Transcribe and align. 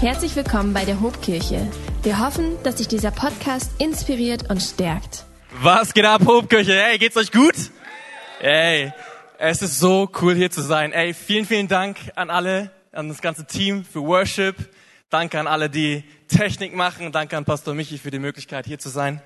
Herzlich 0.00 0.36
willkommen 0.36 0.72
bei 0.74 0.84
der 0.84 1.00
Hobkirche. 1.00 1.68
Wir 2.04 2.20
hoffen, 2.20 2.56
dass 2.62 2.76
dich 2.76 2.86
dieser 2.86 3.10
Podcast 3.10 3.72
inspiriert 3.80 4.48
und 4.48 4.62
stärkt. 4.62 5.24
Was 5.60 5.92
geht 5.92 6.04
ab, 6.04 6.22
Hobkirche? 6.24 6.72
Hey, 6.72 6.98
geht's 6.98 7.16
euch 7.16 7.32
gut? 7.32 7.56
Hey, 8.38 8.92
es 9.38 9.60
ist 9.60 9.80
so 9.80 10.08
cool 10.22 10.36
hier 10.36 10.52
zu 10.52 10.60
sein. 10.60 10.92
Ey, 10.92 11.14
vielen, 11.14 11.46
vielen 11.46 11.66
Dank 11.66 11.96
an 12.14 12.30
alle, 12.30 12.70
an 12.92 13.08
das 13.08 13.20
ganze 13.20 13.44
Team 13.44 13.84
für 13.84 14.00
Worship. 14.00 14.54
Danke 15.10 15.40
an 15.40 15.48
alle, 15.48 15.68
die 15.68 16.04
Technik 16.28 16.76
machen. 16.76 17.10
Danke 17.10 17.36
an 17.36 17.44
Pastor 17.44 17.74
Michi 17.74 17.98
für 17.98 18.12
die 18.12 18.20
Möglichkeit, 18.20 18.66
hier 18.66 18.78
zu 18.78 18.90
sein. 18.90 19.20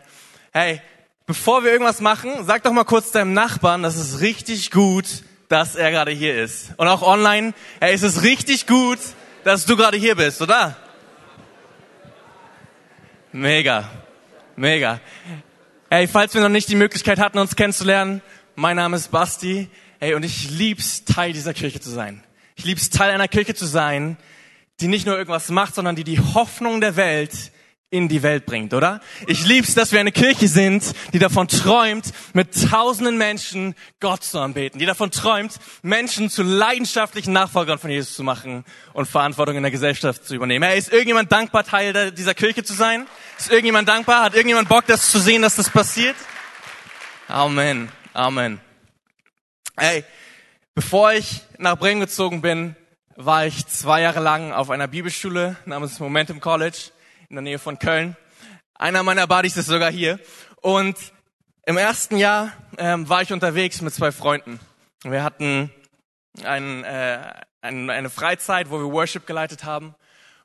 Hey, 0.52 0.80
bevor 1.27 1.64
wir 1.64 1.70
irgendwas 1.70 2.00
machen, 2.00 2.46
sag 2.46 2.62
doch 2.62 2.73
mal 2.73 2.84
kurz 2.84 3.11
deinem 3.11 3.34
Nachbarn, 3.34 3.82
das 3.82 3.98
ist 3.98 4.23
richtig 4.23 4.70
gut, 4.70 5.04
dass 5.50 5.75
er 5.75 5.91
gerade 5.91 6.12
hier 6.12 6.43
ist. 6.43 6.70
Und 6.79 6.89
auch 6.89 7.02
online, 7.02 7.52
hey, 7.79 7.93
es 7.93 8.02
ist 8.02 8.23
richtig 8.23 8.66
gut, 8.66 8.98
dass 9.45 9.66
du 9.66 9.77
gerade 9.77 9.96
hier 9.96 10.14
bist, 10.14 10.40
oder? 10.40 10.76
Mega, 13.32 13.90
mega. 14.57 15.00
Hey, 15.90 16.07
falls 16.07 16.35
wir 16.35 16.40
noch 16.40 16.49
nicht 16.49 16.68
die 16.68 16.75
Möglichkeit 16.75 17.18
hatten, 17.18 17.39
uns 17.39 17.57
kennenzulernen, 17.57 18.22
mein 18.54 18.76
Name 18.76 18.96
ist 18.96 19.11
Basti. 19.11 19.68
Hey, 19.99 20.14
und 20.14 20.25
ich 20.25 20.50
lieb's, 20.50 21.04
Teil 21.04 21.32
dieser 21.32 21.54
Kirche 21.54 21.80
zu 21.80 21.90
sein. 21.90 22.22
Ich 22.57 22.64
lieb's, 22.64 22.90
Teil 22.90 23.11
einer 23.11 23.29
Kirche 23.29 23.54
zu 23.54 23.66
sein, 23.66 24.16
die 24.80 24.89
nicht 24.89 25.07
nur 25.07 25.16
irgendwas 25.16 25.49
macht, 25.50 25.74
sondern 25.74 25.96
die 25.96 26.04
die 26.04 26.21
Hoffnung 26.21 26.80
der 26.80 26.96
Welt 26.96 27.52
in 27.92 28.08
die 28.08 28.22
Welt 28.22 28.46
bringt, 28.46 28.72
oder? 28.72 29.00
Ich 29.26 29.46
lieb's, 29.46 29.74
dass 29.74 29.92
wir 29.92 30.00
eine 30.00 30.12
Kirche 30.12 30.48
sind, 30.48 30.94
die 31.12 31.18
davon 31.18 31.46
träumt, 31.46 32.06
mit 32.32 32.70
tausenden 32.70 33.18
Menschen 33.18 33.74
Gott 34.00 34.24
zu 34.24 34.41
anbeten, 34.41 34.78
die 34.78 34.86
davon 34.86 35.10
träumt, 35.10 35.60
Menschen 35.82 36.30
zu 36.30 36.42
leidenschaftlichen 36.42 37.34
Nachfolgern 37.34 37.78
von 37.78 37.91
Jesus 37.91 38.14
zu 38.14 38.22
machen 38.22 38.64
und 38.94 39.06
Verantwortung 39.06 39.56
in 39.56 39.62
der 39.62 39.70
Gesellschaft 39.70 40.24
zu 40.24 40.34
übernehmen. 40.34 40.64
Hey, 40.64 40.78
ist 40.78 40.91
irgendjemand 40.91 41.30
dankbar, 41.30 41.64
Teil 41.64 42.12
dieser 42.12 42.32
Kirche 42.32 42.64
zu 42.64 42.72
sein? 42.72 43.06
Ist 43.38 43.50
irgendjemand 43.50 43.86
dankbar? 43.86 44.24
Hat 44.24 44.34
irgendjemand 44.34 44.70
Bock, 44.70 44.86
das 44.86 45.10
zu 45.10 45.18
sehen, 45.18 45.42
dass 45.42 45.56
das 45.56 45.68
passiert? 45.68 46.16
Amen. 47.28 47.90
Amen. 48.14 48.58
Hey, 49.77 50.02
bevor 50.74 51.12
ich 51.12 51.42
nach 51.58 51.77
Bremen 51.77 52.00
gezogen 52.00 52.40
bin, 52.40 52.74
war 53.16 53.44
ich 53.44 53.66
zwei 53.66 54.00
Jahre 54.00 54.20
lang 54.20 54.52
auf 54.52 54.70
einer 54.70 54.88
Bibelschule 54.88 55.56
namens 55.66 56.00
Momentum 56.00 56.40
College 56.40 56.90
in 57.33 57.36
der 57.36 57.42
Nähe 57.42 57.58
von 57.58 57.78
Köln. 57.78 58.14
Einer 58.75 59.02
meiner 59.02 59.27
Buddies 59.27 59.56
ist 59.56 59.64
sogar 59.64 59.91
hier. 59.91 60.20
Und 60.61 60.98
im 61.64 61.78
ersten 61.78 62.19
Jahr 62.19 62.52
ähm, 62.77 63.08
war 63.08 63.22
ich 63.22 63.33
unterwegs 63.33 63.80
mit 63.80 63.94
zwei 63.94 64.12
Freunden. 64.12 64.61
Wir 65.02 65.24
hatten 65.24 65.70
ein, 66.44 66.84
äh, 66.84 67.33
ein, 67.62 67.89
eine 67.89 68.11
Freizeit, 68.11 68.69
wo 68.69 68.78
wir 68.78 68.92
Worship 68.92 69.27
geleitet 69.27 69.64
haben 69.64 69.94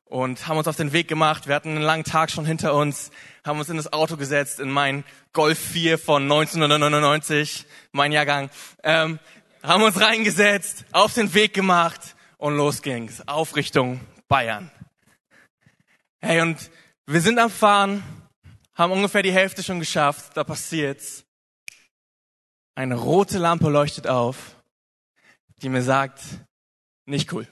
und 0.06 0.48
haben 0.48 0.58
uns 0.58 0.70
auf 0.70 0.78
den 0.78 0.94
Weg 0.94 1.10
gemacht. 1.10 1.50
Wir 1.50 1.56
hatten 1.56 1.72
einen 1.72 1.82
langen 1.82 2.06
Tag 2.06 2.32
schon 2.32 2.46
hinter 2.46 2.74
uns, 2.74 3.12
haben 3.46 3.60
uns 3.60 3.68
in 3.68 3.76
das 3.76 3.92
Auto 3.92 4.16
gesetzt, 4.16 4.62
in 4.62 4.70
mein 4.70 5.04
Golf 5.34 5.60
4 5.60 5.98
von 5.98 6.24
1999, 6.24 7.66
mein 7.92 8.14
Jahrgang, 8.14 8.50
ähm, 8.84 9.20
haben 9.62 9.84
uns 9.84 10.00
reingesetzt, 10.00 10.86
auf 10.94 11.14
den 11.14 11.34
Weg 11.34 11.54
gemacht 11.54 12.16
und 12.38 12.56
los 12.56 12.82
ging's, 12.82 13.28
auf 13.28 13.58
Richtung 13.58 14.00
Bayern. 14.30 14.72
Hey, 16.20 16.42
und 16.42 16.58
wir 17.06 17.22
sind 17.22 17.38
am 17.38 17.52
Fahren, 17.52 18.04
haben 18.74 18.92
ungefähr 18.92 19.22
die 19.22 19.32
Hälfte 19.32 19.62
schon 19.62 19.80
geschafft, 19.80 20.36
da 20.36 20.44
passiert's. 20.44 21.26
Eine 22.74 22.96
rote 22.96 23.38
Lampe 23.38 23.70
leuchtet 23.70 24.08
auf, 24.08 24.56
die 25.62 25.70
mir 25.70 25.84
sagt, 25.84 26.20
nicht 27.06 27.32
cool. 27.34 27.48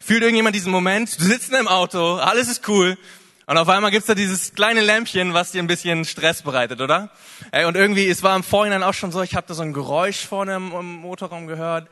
Fühlt 0.00 0.22
irgendjemand 0.22 0.56
diesen 0.56 0.72
Moment? 0.72 1.18
Du 1.18 1.24
sitzt 1.24 1.50
in 1.50 1.54
einem 1.54 1.68
Auto, 1.68 2.16
alles 2.16 2.48
ist 2.48 2.68
cool. 2.68 2.98
Und 3.46 3.56
auf 3.56 3.68
einmal 3.68 3.92
gibt's 3.92 4.08
da 4.08 4.16
dieses 4.16 4.54
kleine 4.54 4.80
Lämpchen, 4.80 5.32
was 5.32 5.52
dir 5.52 5.62
ein 5.62 5.68
bisschen 5.68 6.04
Stress 6.04 6.42
bereitet, 6.42 6.80
oder? 6.80 7.12
Ey, 7.52 7.66
und 7.66 7.76
irgendwie, 7.76 8.08
es 8.08 8.24
war 8.24 8.34
im 8.34 8.42
Vorhinein 8.42 8.82
auch 8.82 8.94
schon 8.94 9.12
so, 9.12 9.22
ich 9.22 9.36
habe 9.36 9.46
da 9.46 9.54
so 9.54 9.62
ein 9.62 9.72
Geräusch 9.72 10.26
vorne 10.26 10.56
im, 10.56 10.72
im 10.72 10.94
Motorraum 10.96 11.46
gehört. 11.46 11.88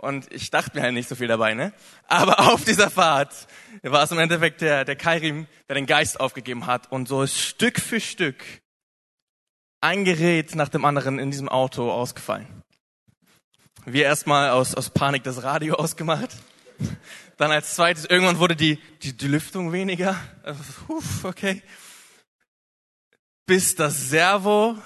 Und 0.00 0.32
ich 0.32 0.50
dachte 0.50 0.76
mir 0.76 0.84
halt 0.84 0.94
nicht 0.94 1.08
so 1.08 1.16
viel 1.16 1.26
dabei, 1.26 1.54
ne? 1.54 1.72
Aber 2.06 2.38
auf 2.52 2.64
dieser 2.64 2.88
Fahrt 2.90 3.48
war 3.82 4.02
es 4.02 4.10
im 4.10 4.18
Endeffekt 4.18 4.60
der, 4.60 4.84
der 4.84 4.96
Kairim, 4.96 5.46
der 5.68 5.74
den 5.74 5.86
Geist 5.86 6.20
aufgegeben 6.20 6.66
hat 6.66 6.90
und 6.90 7.08
so 7.08 7.22
ist 7.22 7.38
Stück 7.38 7.80
für 7.80 8.00
Stück 8.00 8.36
ein 9.80 10.04
Gerät 10.04 10.54
nach 10.54 10.68
dem 10.68 10.84
anderen 10.84 11.18
in 11.18 11.30
diesem 11.30 11.48
Auto 11.48 11.90
ausgefallen. 11.90 12.46
Wir 13.84 14.04
erstmal 14.04 14.50
aus, 14.50 14.74
aus 14.74 14.90
Panik 14.90 15.22
das 15.22 15.42
Radio 15.42 15.74
ausgemacht. 15.76 16.30
Dann 17.36 17.50
als 17.50 17.74
zweites, 17.74 18.04
irgendwann 18.04 18.38
wurde 18.38 18.56
die, 18.56 18.78
die, 19.02 19.16
die 19.16 19.28
Lüftung 19.28 19.72
weniger. 19.72 20.16
Uff, 20.88 21.24
okay. 21.24 21.62
Bis 23.46 23.74
das 23.74 24.10
Servo, 24.10 24.76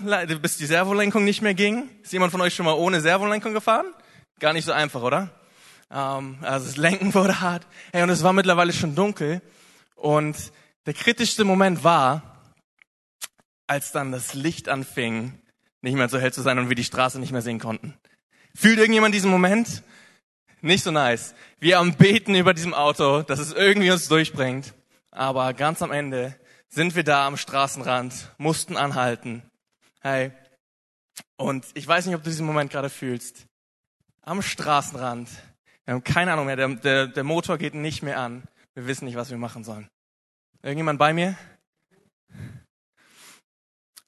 bis 0.40 0.56
die 0.56 0.66
Servolenkung 0.66 1.24
nicht 1.24 1.42
mehr 1.42 1.54
ging. 1.54 1.88
Ist 2.02 2.12
jemand 2.12 2.32
von 2.32 2.40
euch 2.40 2.54
schon 2.54 2.66
mal 2.66 2.74
ohne 2.74 3.00
Servolenkung 3.00 3.52
gefahren? 3.52 3.86
Gar 4.42 4.54
nicht 4.54 4.64
so 4.64 4.72
einfach, 4.72 5.02
oder? 5.02 5.30
Ähm, 5.88 6.38
also 6.40 6.66
das 6.66 6.76
Lenken 6.76 7.14
wurde 7.14 7.40
hart. 7.40 7.64
Hey, 7.92 8.02
und 8.02 8.10
es 8.10 8.24
war 8.24 8.32
mittlerweile 8.32 8.72
schon 8.72 8.96
dunkel. 8.96 9.40
Und 9.94 10.36
der 10.84 10.94
kritischste 10.94 11.44
Moment 11.44 11.84
war, 11.84 12.42
als 13.68 13.92
dann 13.92 14.10
das 14.10 14.34
Licht 14.34 14.68
anfing, 14.68 15.40
nicht 15.80 15.94
mehr 15.94 16.08
so 16.08 16.18
hell 16.18 16.32
zu 16.32 16.42
sein 16.42 16.58
und 16.58 16.68
wir 16.68 16.74
die 16.74 16.82
Straße 16.82 17.20
nicht 17.20 17.30
mehr 17.30 17.40
sehen 17.40 17.60
konnten. 17.60 17.94
Fühlt 18.52 18.80
irgendjemand 18.80 19.14
diesen 19.14 19.30
Moment? 19.30 19.84
Nicht 20.60 20.82
so 20.82 20.90
nice. 20.90 21.36
Wir 21.60 21.78
am 21.78 21.94
Beten 21.94 22.34
über 22.34 22.52
diesem 22.52 22.74
Auto, 22.74 23.22
dass 23.22 23.38
es 23.38 23.52
irgendwie 23.52 23.92
uns 23.92 24.08
durchbringt. 24.08 24.74
Aber 25.12 25.54
ganz 25.54 25.82
am 25.82 25.92
Ende 25.92 26.34
sind 26.68 26.96
wir 26.96 27.04
da 27.04 27.28
am 27.28 27.36
Straßenrand, 27.36 28.32
mussten 28.38 28.76
anhalten. 28.76 29.44
Hey. 30.00 30.32
Und 31.36 31.64
ich 31.74 31.86
weiß 31.86 32.06
nicht, 32.06 32.16
ob 32.16 32.24
du 32.24 32.30
diesen 32.30 32.44
Moment 32.44 32.72
gerade 32.72 32.90
fühlst 32.90 33.46
am 34.22 34.40
Straßenrand. 34.40 35.28
Wir 35.84 35.94
haben 35.94 36.04
keine 36.04 36.32
Ahnung 36.32 36.46
mehr, 36.46 36.56
der, 36.56 36.68
der, 36.68 37.06
der 37.08 37.24
Motor 37.24 37.58
geht 37.58 37.74
nicht 37.74 38.02
mehr 38.02 38.18
an. 38.18 38.44
Wir 38.74 38.86
wissen 38.86 39.04
nicht, 39.04 39.16
was 39.16 39.30
wir 39.30 39.38
machen 39.38 39.64
sollen. 39.64 39.88
Irgendjemand 40.62 40.98
bei 40.98 41.12
mir? 41.12 41.36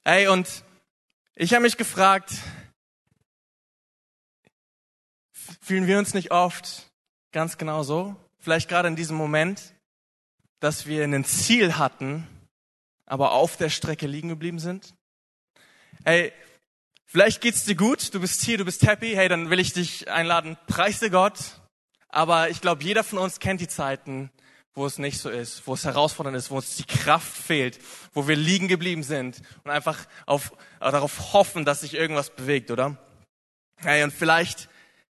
Ey, 0.03 0.27
und 0.27 0.63
ich 1.35 1.53
habe 1.53 1.63
mich 1.63 1.77
gefragt, 1.77 2.31
fühlen 5.61 5.87
wir 5.87 5.99
uns 5.99 6.13
nicht 6.13 6.31
oft 6.31 6.89
ganz 7.31 7.57
genau 7.57 7.83
so? 7.83 8.15
Vielleicht 8.39 8.69
gerade 8.69 8.87
in 8.87 8.95
diesem 8.95 9.17
Moment, 9.17 9.73
dass 10.59 10.85
wir 10.85 11.03
ein 11.03 11.25
Ziel 11.25 11.77
hatten, 11.77 12.27
aber 13.05 13.31
auf 13.31 13.57
der 13.57 13.69
Strecke 13.69 14.07
liegen 14.07 14.29
geblieben 14.29 14.59
sind? 14.59 14.95
Ey, 16.03 16.31
Vielleicht 17.15 17.39
geht's 17.39 17.63
dir 17.63 17.75
gut, 17.75 18.13
du 18.13 18.19
bist 18.19 18.41
hier, 18.41 18.57
du 18.57 18.65
bist 18.65 18.85
happy, 18.85 19.13
hey, 19.15 19.29
dann 19.29 19.49
will 19.49 19.61
ich 19.61 19.71
dich 19.71 20.11
einladen, 20.11 20.57
preise 20.67 21.09
Gott. 21.09 21.61
Aber 22.09 22.49
ich 22.49 22.59
glaube, 22.59 22.83
jeder 22.83 23.05
von 23.05 23.19
uns 23.19 23.39
kennt 23.39 23.61
die 23.61 23.69
Zeiten, 23.69 24.31
wo 24.73 24.85
es 24.85 24.97
nicht 24.97 25.19
so 25.19 25.29
ist, 25.29 25.65
wo 25.65 25.75
es 25.75 25.85
herausfordernd 25.85 26.35
ist, 26.35 26.51
wo 26.51 26.57
uns 26.57 26.75
die 26.75 26.83
Kraft 26.83 27.31
fehlt, 27.31 27.79
wo 28.11 28.27
wir 28.27 28.35
liegen 28.35 28.67
geblieben 28.67 29.01
sind 29.01 29.41
und 29.63 29.71
einfach 29.71 30.05
auf, 30.25 30.51
darauf 30.81 31.31
hoffen, 31.31 31.63
dass 31.63 31.79
sich 31.79 31.93
irgendwas 31.93 32.31
bewegt, 32.31 32.69
oder? 32.69 32.97
Hey, 33.77 34.03
und 34.03 34.11
vielleicht 34.11 34.67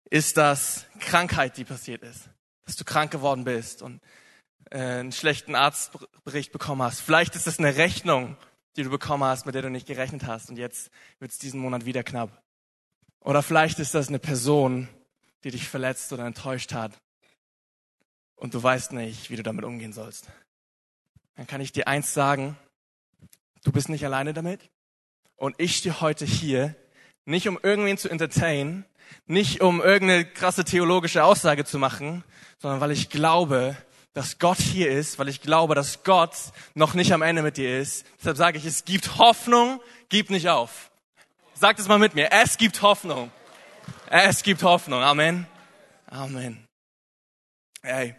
ist 0.09 0.37
das 0.37 0.85
Krankheit, 1.01 1.57
die 1.57 1.65
passiert 1.65 2.01
ist, 2.03 2.29
dass 2.65 2.77
du 2.77 2.85
krank 2.85 3.11
geworden 3.11 3.43
bist 3.43 3.81
und 3.81 3.99
äh, 4.71 4.79
einen 4.79 5.11
schlechten 5.11 5.53
Arztbericht 5.53 6.53
bekommen 6.53 6.81
hast. 6.81 7.01
Vielleicht 7.01 7.35
ist 7.35 7.45
es 7.45 7.59
eine 7.59 7.75
Rechnung, 7.75 8.37
die 8.75 8.83
du 8.83 8.89
bekommen 8.89 9.23
hast, 9.23 9.45
mit 9.45 9.55
der 9.55 9.61
du 9.61 9.69
nicht 9.69 9.87
gerechnet 9.87 10.25
hast 10.25 10.49
und 10.49 10.57
jetzt 10.57 10.89
wird 11.19 11.31
es 11.31 11.37
diesen 11.37 11.59
Monat 11.59 11.85
wieder 11.85 12.03
knapp. 12.03 12.43
Oder 13.19 13.43
vielleicht 13.43 13.79
ist 13.79 13.95
das 13.95 14.07
eine 14.07 14.19
Person, 14.19 14.87
die 15.43 15.51
dich 15.51 15.67
verletzt 15.67 16.13
oder 16.13 16.25
enttäuscht 16.25 16.73
hat 16.73 16.99
und 18.35 18.53
du 18.53 18.61
weißt 18.61 18.93
nicht, 18.93 19.29
wie 19.29 19.35
du 19.35 19.43
damit 19.43 19.65
umgehen 19.65 19.93
sollst. 19.93 20.27
Dann 21.35 21.47
kann 21.47 21.61
ich 21.61 21.71
dir 21.71 21.87
eins 21.87 22.13
sagen, 22.13 22.57
du 23.63 23.71
bist 23.71 23.89
nicht 23.89 24.05
alleine 24.05 24.33
damit 24.33 24.69
und 25.35 25.55
ich 25.57 25.77
stehe 25.77 26.01
heute 26.01 26.25
hier 26.25 26.75
nicht 27.25 27.47
um 27.47 27.59
irgendwen 27.61 27.97
zu 27.97 28.09
entertainen, 28.09 28.85
nicht 29.25 29.61
um 29.61 29.81
irgendeine 29.81 30.25
krasse 30.25 30.63
theologische 30.63 31.23
Aussage 31.23 31.63
zu 31.65 31.77
machen, 31.77 32.23
sondern 32.57 32.81
weil 32.81 32.91
ich 32.91 33.09
glaube, 33.09 33.77
dass 34.19 34.37
Gott 34.37 34.57
hier 34.57 34.91
ist, 34.91 35.17
weil 35.17 35.29
ich 35.29 35.39
glaube, 35.39 35.75
dass 35.75 36.03
Gott 36.03 36.35
noch 36.73 36.93
nicht 36.93 37.13
am 37.13 37.21
Ende 37.21 37.41
mit 37.41 37.55
dir 37.55 37.79
ist. 37.79 38.05
Deshalb 38.17 38.35
sage 38.35 38.57
ich, 38.57 38.65
es 38.65 38.83
gibt 38.83 39.17
Hoffnung, 39.17 39.81
gib 40.09 40.29
nicht 40.29 40.49
auf. 40.49 40.91
Sagt 41.53 41.79
es 41.79 41.87
mal 41.87 41.99
mit 41.99 42.15
mir, 42.15 42.29
es 42.29 42.57
gibt 42.57 42.81
Hoffnung. 42.81 43.31
Es 44.09 44.43
gibt 44.43 44.61
Hoffnung. 44.61 45.01
Amen. 45.01 45.47
Amen. 46.07 46.67
Ey. 47.81 48.13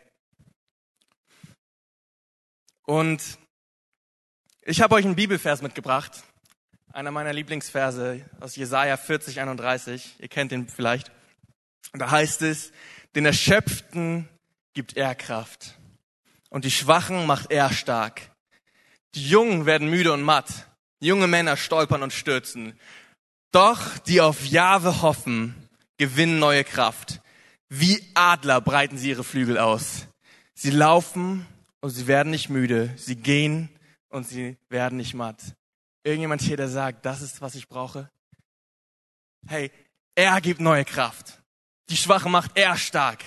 Und 2.87 3.23
ich 4.62 4.81
habe 4.81 4.94
euch 4.94 5.05
einen 5.05 5.17
Bibelvers 5.17 5.61
mitgebracht. 5.61 6.25
Einer 6.94 7.11
meiner 7.11 7.35
Lieblingsverse 7.35 8.25
aus 8.41 8.56
Jesaja 8.56 8.97
40, 8.97 9.38
31. 9.38 10.14
Ihr 10.19 10.29
kennt 10.29 10.50
den 10.50 10.67
vielleicht. 10.67 11.12
Da 11.93 12.11
heißt 12.11 12.41
es, 12.41 12.73
den 13.14 13.26
Erschöpften 13.26 14.31
gibt 14.73 14.97
er 14.97 15.14
Kraft 15.14 15.76
und 16.50 16.64
die 16.64 16.70
Schwachen 16.70 17.26
macht 17.26 17.50
er 17.50 17.73
stark. 17.73 18.31
Die 19.14 19.26
Jungen 19.26 19.67
werden 19.67 19.88
müde 19.88 20.12
und 20.12 20.23
matt. 20.23 20.67
Junge 21.00 21.26
Männer 21.26 21.56
stolpern 21.56 22.02
und 22.02 22.12
stürzen. 22.12 22.79
Doch 23.52 23.99
die 23.99 24.20
auf 24.20 24.44
Jahwe 24.47 25.02
hoffen, 25.02 25.55
gewinnen 25.97 26.38
neue 26.38 26.62
Kraft. 26.62 27.20
Wie 27.69 28.05
Adler 28.14 28.61
breiten 28.61 28.99
sie 28.99 29.11
ihre 29.11 29.25
Flügel 29.25 29.58
aus. 29.58 30.06
Sie 30.55 30.70
laufen 30.70 31.47
und 31.81 31.91
sie 31.91 32.06
werden 32.06 32.31
nicht 32.31 32.50
müde. 32.50 32.93
Sie 32.97 33.17
gehen 33.17 33.70
und 34.08 34.29
sie 34.29 34.58
werden 34.69 34.99
nicht 34.99 35.14
matt. 35.14 35.41
Irgendjemand 36.05 36.43
hier, 36.43 36.56
der 36.56 36.69
sagt, 36.69 37.06
das 37.06 37.23
ist, 37.23 37.41
was 37.41 37.55
ich 37.55 37.69
brauche? 37.69 38.11
Hey, 39.47 39.70
er 40.14 40.41
gibt 40.41 40.61
neue 40.61 40.85
Kraft. 40.85 41.41
Die 41.88 41.97
Schwachen 41.97 42.31
macht 42.31 42.52
er 42.56 42.76
stark. 42.76 43.25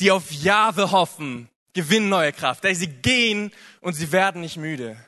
Die 0.00 0.10
auf 0.10 0.30
Jahwe 0.30 0.90
hoffen, 0.90 1.48
gewinnen 1.78 2.08
neue 2.08 2.32
Kraft. 2.32 2.64
Hey, 2.64 2.74
sie 2.74 2.88
gehen 2.88 3.52
und 3.80 3.92
sie 3.92 4.10
werden 4.10 4.40
nicht 4.40 4.56
müde. 4.56 4.98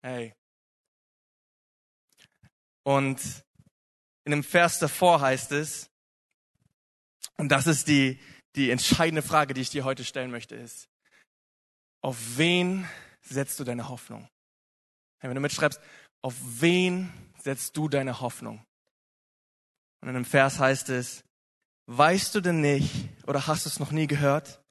Hey. 0.00 0.34
Und 2.84 3.20
in 4.24 4.30
dem 4.30 4.42
Vers 4.42 4.78
davor 4.78 5.20
heißt 5.20 5.52
es, 5.52 5.90
und 7.36 7.50
das 7.50 7.66
ist 7.66 7.86
die, 7.86 8.18
die 8.56 8.70
entscheidende 8.70 9.20
Frage, 9.20 9.52
die 9.52 9.60
ich 9.60 9.68
dir 9.68 9.84
heute 9.84 10.06
stellen 10.06 10.30
möchte, 10.30 10.56
ist, 10.56 10.88
auf 12.00 12.16
wen 12.38 12.88
setzt 13.20 13.60
du 13.60 13.64
deine 13.64 13.90
Hoffnung? 13.90 14.26
Hey, 15.20 15.28
wenn 15.28 15.34
du 15.34 15.42
mitschreibst, 15.42 15.80
auf 16.22 16.34
wen 16.40 17.12
setzt 17.42 17.76
du 17.76 17.90
deine 17.90 18.20
Hoffnung? 18.20 18.64
Und 20.00 20.08
in 20.08 20.14
dem 20.14 20.24
Vers 20.24 20.58
heißt 20.58 20.88
es, 20.88 21.24
weißt 21.88 22.34
du 22.34 22.40
denn 22.40 22.62
nicht 22.62 22.90
oder 23.26 23.46
hast 23.46 23.66
du 23.66 23.68
es 23.68 23.78
noch 23.78 23.90
nie 23.90 24.06
gehört? 24.06 24.61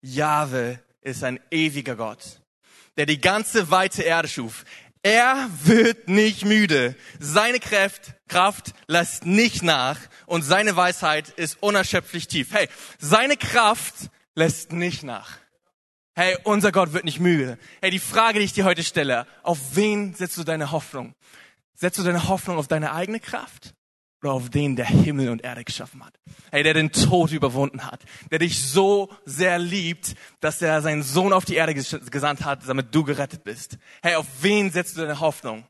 Jahwe 0.00 0.80
ist 1.00 1.24
ein 1.24 1.40
ewiger 1.50 1.96
Gott, 1.96 2.40
der 2.96 3.06
die 3.06 3.20
ganze 3.20 3.70
weite 3.70 4.02
Erde 4.02 4.28
schuf. 4.28 4.64
Er 5.02 5.48
wird 5.62 6.08
nicht 6.08 6.44
müde. 6.44 6.96
Seine 7.20 7.60
Kraft, 7.60 8.14
Kraft 8.26 8.72
lässt 8.88 9.24
nicht 9.24 9.62
nach 9.62 9.98
und 10.26 10.42
seine 10.42 10.74
Weisheit 10.74 11.28
ist 11.28 11.62
unerschöpflich 11.62 12.26
tief. 12.26 12.52
Hey, 12.52 12.68
seine 12.98 13.36
Kraft 13.36 13.94
lässt 14.34 14.72
nicht 14.72 15.04
nach. 15.04 15.38
Hey, 16.16 16.36
unser 16.44 16.72
Gott 16.72 16.92
wird 16.92 17.04
nicht 17.04 17.20
müde. 17.20 17.58
Hey, 17.80 17.90
die 17.90 17.98
Frage, 17.98 18.38
die 18.38 18.46
ich 18.46 18.52
dir 18.52 18.64
heute 18.64 18.82
stelle, 18.82 19.26
auf 19.42 19.58
wen 19.74 20.14
setzt 20.14 20.38
du 20.38 20.44
deine 20.44 20.72
Hoffnung? 20.72 21.14
Setzt 21.74 21.98
du 21.98 22.02
deine 22.02 22.26
Hoffnung 22.26 22.56
auf 22.58 22.68
deine 22.68 22.92
eigene 22.92 23.20
Kraft? 23.20 23.74
Oder 24.22 24.32
auf 24.32 24.50
den, 24.50 24.76
der 24.76 24.86
Himmel 24.86 25.28
und 25.28 25.42
Erde 25.42 25.64
geschaffen 25.64 26.04
hat. 26.04 26.18
Hey, 26.50 26.62
der 26.62 26.74
den 26.74 26.90
Tod 26.90 27.32
überwunden 27.32 27.84
hat, 27.84 28.02
der 28.30 28.38
dich 28.38 28.62
so 28.62 29.12
sehr 29.24 29.58
liebt, 29.58 30.14
dass 30.40 30.62
er 30.62 30.80
seinen 30.82 31.02
Sohn 31.02 31.32
auf 31.32 31.44
die 31.44 31.54
Erde 31.54 31.74
gesandt 31.74 32.44
hat, 32.44 32.66
damit 32.66 32.94
du 32.94 33.04
gerettet 33.04 33.44
bist. 33.44 33.78
Hey, 34.02 34.14
auf 34.14 34.26
wen 34.40 34.70
setzt 34.70 34.96
du 34.96 35.02
deine 35.02 35.20
Hoffnung? 35.20 35.66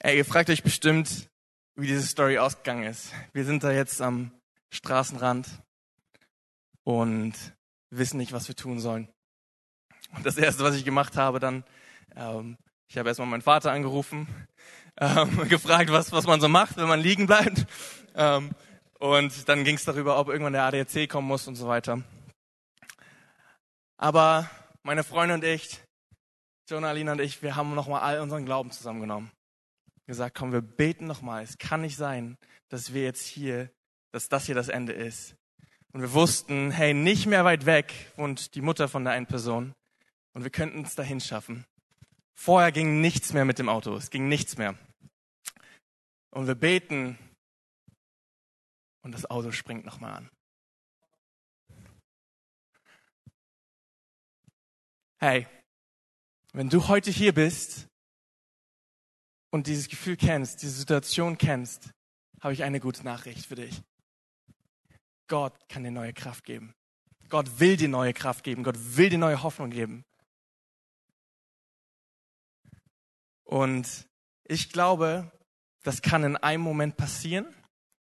Hey, 0.00 0.16
ihr 0.16 0.24
fragt 0.24 0.50
euch 0.50 0.62
bestimmt, 0.62 1.30
wie 1.76 1.86
diese 1.86 2.06
Story 2.06 2.38
ausgegangen 2.38 2.84
ist. 2.84 3.12
Wir 3.32 3.44
sind 3.44 3.62
da 3.62 3.70
jetzt 3.70 4.00
am 4.00 4.32
Straßenrand 4.72 5.48
und 6.84 7.34
wissen 7.90 8.16
nicht, 8.16 8.32
was 8.32 8.48
wir 8.48 8.56
tun 8.56 8.80
sollen. 8.80 9.08
Und 10.14 10.26
das 10.26 10.36
erste, 10.36 10.64
was 10.64 10.74
ich 10.74 10.84
gemacht 10.84 11.16
habe, 11.16 11.38
dann 11.38 11.64
ähm, 12.16 12.56
ich 12.92 12.98
habe 12.98 13.08
erstmal 13.08 13.26
meinen 13.28 13.40
Vater 13.40 13.72
angerufen, 13.72 14.28
ähm, 15.00 15.48
gefragt, 15.48 15.90
was, 15.90 16.12
was 16.12 16.26
man 16.26 16.42
so 16.42 16.48
macht, 16.48 16.76
wenn 16.76 16.88
man 16.88 17.00
liegen 17.00 17.26
bleibt. 17.26 17.64
Ähm, 18.14 18.50
und 18.98 19.48
dann 19.48 19.64
ging 19.64 19.76
es 19.76 19.86
darüber, 19.86 20.18
ob 20.18 20.28
irgendwann 20.28 20.52
der 20.52 20.64
ADAC 20.64 21.08
kommen 21.08 21.26
muss 21.26 21.48
und 21.48 21.56
so 21.56 21.66
weiter. 21.68 22.02
Aber 23.96 24.50
meine 24.82 25.04
Freunde 25.04 25.36
und 25.36 25.42
ich, 25.42 25.80
Jonah, 26.68 26.90
Alina 26.90 27.12
und 27.12 27.22
ich, 27.22 27.42
wir 27.42 27.56
haben 27.56 27.74
nochmal 27.74 28.02
all 28.02 28.20
unseren 28.20 28.44
Glauben 28.44 28.70
zusammengenommen. 28.70 29.30
Gesagt, 30.06 30.36
komm, 30.36 30.52
wir 30.52 30.60
beten 30.60 31.06
nochmal. 31.06 31.42
Es 31.44 31.56
kann 31.56 31.80
nicht 31.80 31.96
sein, 31.96 32.36
dass 32.68 32.92
wir 32.92 33.04
jetzt 33.04 33.26
hier, 33.26 33.70
dass 34.10 34.28
das 34.28 34.44
hier 34.44 34.54
das 34.54 34.68
Ende 34.68 34.92
ist. 34.92 35.34
Und 35.94 36.02
wir 36.02 36.12
wussten, 36.12 36.70
hey, 36.70 36.92
nicht 36.92 37.24
mehr 37.24 37.46
weit 37.46 37.64
weg 37.64 37.94
wohnt 38.16 38.54
die 38.54 38.60
Mutter 38.60 38.86
von 38.86 39.04
der 39.04 39.14
einen 39.14 39.26
Person. 39.26 39.72
Und 40.34 40.44
wir 40.44 40.50
könnten 40.50 40.82
es 40.82 40.94
dahin 40.94 41.20
schaffen. 41.20 41.64
Vorher 42.34 42.72
ging 42.72 43.00
nichts 43.00 43.32
mehr 43.32 43.44
mit 43.44 43.58
dem 43.58 43.68
Auto. 43.68 43.94
Es 43.94 44.10
ging 44.10 44.28
nichts 44.28 44.56
mehr. 44.56 44.76
Und 46.30 46.46
wir 46.46 46.54
beten 46.54 47.18
und 49.02 49.12
das 49.12 49.30
Auto 49.30 49.52
springt 49.52 49.84
nochmal 49.84 50.14
an. 50.14 50.30
Hey, 55.18 55.46
wenn 56.52 56.68
du 56.68 56.88
heute 56.88 57.10
hier 57.10 57.32
bist 57.32 57.86
und 59.50 59.66
dieses 59.66 59.88
Gefühl 59.88 60.16
kennst, 60.16 60.62
diese 60.62 60.72
Situation 60.72 61.38
kennst, 61.38 61.90
habe 62.40 62.54
ich 62.54 62.64
eine 62.64 62.80
gute 62.80 63.04
Nachricht 63.04 63.46
für 63.46 63.54
dich. 63.54 63.82
Gott 65.28 65.54
kann 65.68 65.84
dir 65.84 65.92
neue 65.92 66.12
Kraft 66.12 66.44
geben. 66.44 66.74
Gott 67.28 67.60
will 67.60 67.76
dir 67.76 67.88
neue 67.88 68.12
Kraft 68.12 68.44
geben. 68.44 68.64
Gott 68.64 68.76
will 68.96 69.10
dir 69.10 69.18
neue 69.18 69.42
Hoffnung 69.42 69.70
geben. 69.70 70.04
Und 73.44 74.08
ich 74.44 74.70
glaube, 74.70 75.30
das 75.82 76.02
kann 76.02 76.24
in 76.24 76.36
einem 76.36 76.62
Moment 76.62 76.96
passieren, 76.96 77.46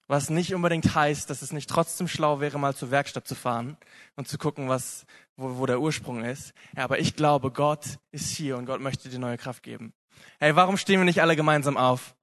was 0.07 0.29
nicht 0.29 0.53
unbedingt 0.55 0.95
heißt, 0.95 1.29
dass 1.29 1.41
es 1.41 1.53
nicht 1.53 1.69
trotzdem 1.69 2.07
schlau 2.07 2.39
wäre, 2.39 2.57
mal 2.57 2.75
zur 2.75 2.91
Werkstatt 2.91 3.27
zu 3.27 3.35
fahren 3.35 3.77
und 4.15 4.27
zu 4.27 4.37
gucken, 4.37 4.67
was, 4.67 5.05
wo, 5.35 5.57
wo 5.57 5.65
der 5.65 5.79
Ursprung 5.79 6.23
ist. 6.23 6.53
Ja, 6.75 6.83
aber 6.83 6.99
ich 6.99 7.15
glaube, 7.15 7.51
Gott 7.51 7.99
ist 8.11 8.35
hier 8.35 8.57
und 8.57 8.65
Gott 8.65 8.81
möchte 8.81 9.09
dir 9.09 9.19
neue 9.19 9.37
Kraft 9.37 9.61
geben. 9.61 9.93
Hey, 10.39 10.55
warum 10.55 10.77
stehen 10.77 10.99
wir 10.99 11.05
nicht 11.05 11.21
alle 11.21 11.35
gemeinsam 11.35 11.77
auf? 11.77 12.15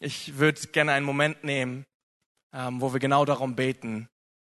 Ich 0.00 0.38
würde 0.38 0.60
gerne 0.68 0.92
einen 0.92 1.06
Moment 1.06 1.44
nehmen, 1.44 1.86
ähm, 2.52 2.80
wo 2.80 2.92
wir 2.92 3.00
genau 3.00 3.24
darum 3.24 3.54
beten, 3.54 4.08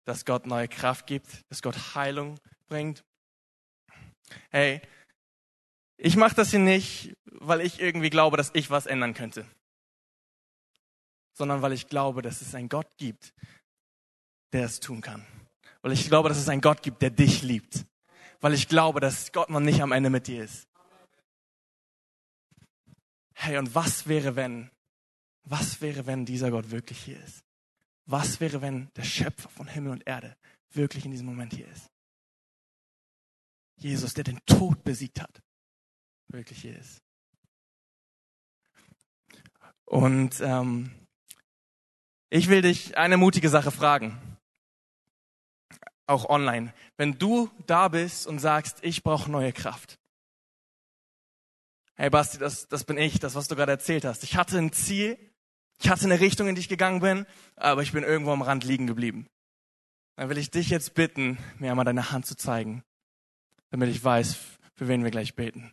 dass 0.05 0.25
Gott 0.25 0.47
neue 0.47 0.67
Kraft 0.67 1.05
gibt, 1.05 1.27
dass 1.49 1.61
Gott 1.61 1.95
Heilung 1.95 2.39
bringt. 2.67 3.03
Hey, 4.49 4.81
ich 6.01 6.15
mache 6.15 6.35
das 6.35 6.51
hier 6.51 6.59
nicht, 6.59 7.13
weil 7.25 7.59
ich 7.59 7.81
irgendwie 7.81 8.09
glaube, 8.09 8.37
dass 8.37 8.51
ich 8.53 8.69
was 8.69 8.85
ändern 8.85 9.13
könnte, 9.13 9.45
sondern 11.33 11.61
weil 11.61 11.73
ich 11.73 11.89
glaube, 11.89 12.21
dass 12.21 12.41
es 12.41 12.55
einen 12.55 12.69
Gott 12.69 12.87
gibt, 12.97 13.33
der 14.53 14.65
es 14.65 14.79
tun 14.79 15.01
kann. 15.01 15.25
Weil 15.81 15.91
ich 15.91 16.07
glaube, 16.07 16.29
dass 16.29 16.37
es 16.37 16.47
einen 16.47 16.61
Gott 16.61 16.83
gibt, 16.83 17.01
der 17.01 17.09
dich 17.09 17.41
liebt. 17.41 17.85
Weil 18.39 18.53
ich 18.53 18.69
glaube, 18.69 19.01
dass 19.01 19.33
Gott 19.33 19.49
noch 19.49 19.59
nicht 19.59 19.81
am 19.81 19.91
Ende 19.91 20.09
mit 20.09 20.27
dir 20.27 20.43
ist. 20.43 20.67
Hey, 23.33 23.57
und 23.57 23.75
was 23.75 24.07
wäre, 24.07 24.37
wenn, 24.37 24.71
was 25.43 25.81
wäre, 25.81 26.05
wenn 26.05 26.25
dieser 26.25 26.49
Gott 26.49 26.71
wirklich 26.71 26.99
hier 27.03 27.21
ist? 27.21 27.43
Was 28.05 28.39
wäre, 28.39 28.61
wenn 28.61 28.89
der 28.95 29.03
Schöpfer 29.03 29.49
von 29.49 29.67
Himmel 29.67 29.91
und 29.91 30.07
Erde 30.07 30.37
wirklich 30.71 31.03
in 31.03 31.11
diesem 31.11 31.27
Moment 31.27 31.53
hier 31.53 31.67
ist? 31.67 31.89
Jesus, 33.75 34.13
der 34.13 34.23
den 34.23 34.39
Tod 34.45 34.83
besiegt 34.83 35.21
hat 35.21 35.41
wirklich 36.29 36.61
hier 36.61 36.77
ist. 36.77 37.01
Und 39.85 40.39
ähm, 40.41 40.91
ich 42.29 42.47
will 42.47 42.61
dich 42.61 42.97
eine 42.97 43.17
mutige 43.17 43.49
Sache 43.49 43.71
fragen, 43.71 44.19
auch 46.05 46.29
online. 46.29 46.73
Wenn 46.97 47.17
du 47.17 47.49
da 47.65 47.87
bist 47.87 48.27
und 48.27 48.39
sagst, 48.39 48.77
ich 48.83 49.03
brauche 49.03 49.31
neue 49.31 49.51
Kraft. 49.51 49.97
Hey 51.95 52.09
Basti, 52.09 52.37
das, 52.37 52.67
das 52.67 52.83
bin 52.83 52.97
ich, 52.97 53.19
das, 53.19 53.35
was 53.35 53.47
du 53.47 53.55
gerade 53.55 53.71
erzählt 53.71 54.05
hast. 54.05 54.23
Ich 54.23 54.37
hatte 54.37 54.57
ein 54.57 54.71
Ziel, 54.71 55.17
ich 55.81 55.89
hatte 55.89 56.05
eine 56.05 56.19
Richtung, 56.19 56.47
in 56.47 56.55
die 56.55 56.61
ich 56.61 56.69
gegangen 56.69 57.01
bin, 57.01 57.25
aber 57.55 57.81
ich 57.81 57.91
bin 57.91 58.03
irgendwo 58.03 58.31
am 58.31 58.41
Rand 58.41 58.63
liegen 58.63 58.87
geblieben. 58.87 59.27
Dann 60.15 60.29
will 60.29 60.37
ich 60.37 60.51
dich 60.51 60.69
jetzt 60.69 60.93
bitten, 60.93 61.37
mir 61.57 61.71
einmal 61.71 61.85
deine 61.85 62.11
Hand 62.11 62.25
zu 62.25 62.35
zeigen, 62.35 62.83
damit 63.71 63.89
ich 63.89 64.03
weiß, 64.03 64.37
für 64.75 64.87
wen 64.87 65.03
wir 65.03 65.11
gleich 65.11 65.35
beten. 65.35 65.71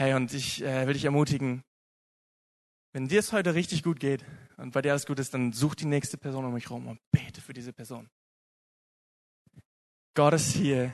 Hey, 0.00 0.14
und 0.14 0.32
ich 0.32 0.64
äh, 0.64 0.86
will 0.86 0.94
dich 0.94 1.04
ermutigen, 1.04 1.62
wenn 2.94 3.08
dir 3.08 3.18
es 3.18 3.34
heute 3.34 3.54
richtig 3.54 3.82
gut 3.82 4.00
geht 4.00 4.24
und 4.56 4.72
bei 4.72 4.80
dir 4.80 4.92
alles 4.92 5.04
gut 5.04 5.18
ist, 5.18 5.34
dann 5.34 5.52
such 5.52 5.74
die 5.74 5.84
nächste 5.84 6.16
Person 6.16 6.46
um 6.46 6.54
mich 6.54 6.70
herum 6.70 6.88
und 6.88 6.98
bete 7.12 7.42
für 7.42 7.52
diese 7.52 7.74
Person. 7.74 8.08
Gott 10.14 10.32
ist 10.32 10.52
hier. 10.52 10.90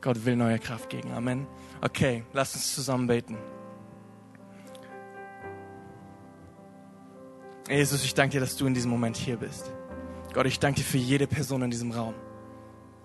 Gott 0.00 0.24
will 0.24 0.34
neue 0.34 0.58
Kraft 0.58 0.90
geben. 0.90 1.12
Amen. 1.12 1.46
Okay, 1.82 2.24
lass 2.32 2.56
uns 2.56 2.74
zusammen 2.74 3.06
beten. 3.06 3.38
Jesus, 7.68 8.04
ich 8.04 8.14
danke 8.14 8.32
dir, 8.32 8.40
dass 8.40 8.56
du 8.56 8.66
in 8.66 8.74
diesem 8.74 8.90
Moment 8.90 9.16
hier 9.16 9.36
bist. 9.36 9.70
Gott, 10.32 10.46
ich 10.46 10.58
danke 10.58 10.80
dir 10.80 10.84
für 10.84 10.98
jede 10.98 11.28
Person 11.28 11.62
in 11.62 11.70
diesem 11.70 11.92
Raum. 11.92 12.14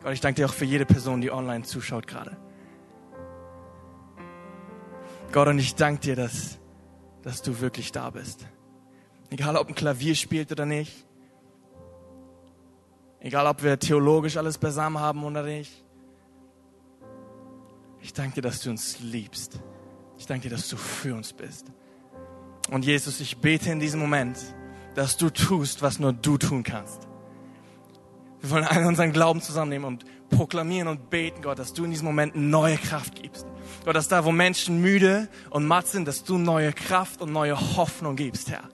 Gott, 0.02 0.14
ich 0.14 0.22
danke 0.22 0.42
dir 0.42 0.48
auch 0.48 0.54
für 0.56 0.66
jede 0.66 0.88
Person, 0.88 1.22
die 1.22 1.30
online 1.30 1.64
zuschaut 1.64 2.08
gerade. 2.08 2.38
Gott, 5.32 5.48
und 5.48 5.60
ich 5.60 5.76
danke 5.76 6.02
dir, 6.02 6.16
dass, 6.16 6.58
dass 7.22 7.42
du 7.42 7.60
wirklich 7.60 7.92
da 7.92 8.10
bist. 8.10 8.48
Egal 9.30 9.58
ob 9.58 9.68
ein 9.68 9.76
Klavier 9.76 10.16
spielt 10.16 10.52
oder 10.52 10.66
nicht. 10.66 11.06
Egal 13.20 13.46
ob 13.48 13.62
wir 13.64 13.78
theologisch 13.78 14.38
alles 14.38 14.58
beisammen 14.58 15.00
haben 15.00 15.24
oder 15.24 15.44
nicht. 15.44 15.84
Ich 18.02 18.14
danke 18.14 18.36
dir, 18.36 18.42
dass 18.42 18.62
du 18.62 18.70
uns 18.70 19.00
liebst. 19.00 19.60
Ich 20.18 20.26
danke 20.26 20.50
dir, 20.50 20.56
dass 20.56 20.70
du 20.70 20.78
für 20.78 21.14
uns 21.14 21.34
bist. 21.34 21.72
Und 22.72 22.86
Jesus, 22.86 23.20
ich 23.20 23.38
bete 23.38 23.72
in 23.72 23.80
diesem 23.80 24.00
Moment, 24.00 24.38
dass 24.96 25.18
du 25.18 25.30
tust, 25.30 25.82
was 25.82 26.00
nur 26.00 26.14
du 26.14 26.38
tun 26.38 26.64
kannst. 26.64 27.08
Wir 28.42 28.50
wollen 28.50 28.64
alle 28.64 28.88
unseren 28.88 29.12
Glauben 29.12 29.42
zusammennehmen 29.42 29.86
und 29.86 30.06
proklamieren 30.30 30.88
und 30.88 31.10
beten, 31.10 31.42
Gott, 31.42 31.60
dass 31.60 31.74
du 31.74 31.86
in 31.86 31.92
diesem 31.92 32.06
Moment 32.06 32.36
neue 32.36 32.78
Kraft 32.78 33.22
gibst. 33.22 33.46
Gott, 33.86 33.96
dass 33.96 34.08
da, 34.08 34.26
wo 34.26 34.32
Menschen 34.32 34.82
müde 34.82 35.30
und 35.50 35.66
matt 35.66 35.88
sind, 35.88 36.08
dass 36.08 36.24
du 36.24 36.38
neue 36.38 36.74
Kraft 36.74 37.22
und 37.22 37.32
neue 37.32 37.60
Hoffnung 37.78 38.16
gibst, 38.16 38.50
Herr. 38.50 38.70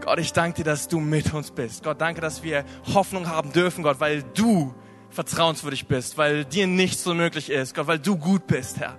Gott, 0.00 0.18
ich 0.18 0.32
danke 0.32 0.58
dir, 0.58 0.64
dass 0.64 0.88
du 0.88 0.98
mit 0.98 1.32
uns 1.34 1.50
bist. 1.50 1.84
Gott, 1.84 2.00
danke, 2.00 2.20
dass 2.20 2.42
wir 2.42 2.64
Hoffnung 2.94 3.28
haben 3.28 3.52
dürfen, 3.52 3.82
Gott, 3.82 4.00
weil 4.00 4.22
du 4.34 4.74
vertrauenswürdig 5.10 5.86
bist, 5.86 6.16
weil 6.16 6.44
dir 6.44 6.66
nichts 6.66 7.04
so 7.04 7.14
möglich 7.14 7.50
ist, 7.50 7.74
Gott, 7.74 7.86
weil 7.86 7.98
du 7.98 8.16
gut 8.16 8.46
bist, 8.46 8.78
Herr. 8.78 8.96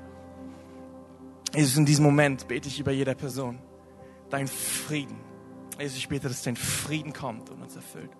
Jesus, 1.56 1.78
in 1.78 1.86
diesem 1.86 2.06
Moment 2.06 2.48
bete 2.48 2.68
ich 2.68 2.80
über 2.80 2.92
jeder 2.92 3.16
Person. 3.16 3.60
Dein 4.30 4.48
Frieden. 4.48 5.18
Jesus, 5.80 5.98
ich 5.98 6.08
bete, 6.08 6.28
dass 6.28 6.44
dein 6.44 6.56
Frieden 6.56 7.12
kommt 7.12 7.50
und 7.50 7.62
uns 7.62 7.76
erfüllt. 7.76 8.12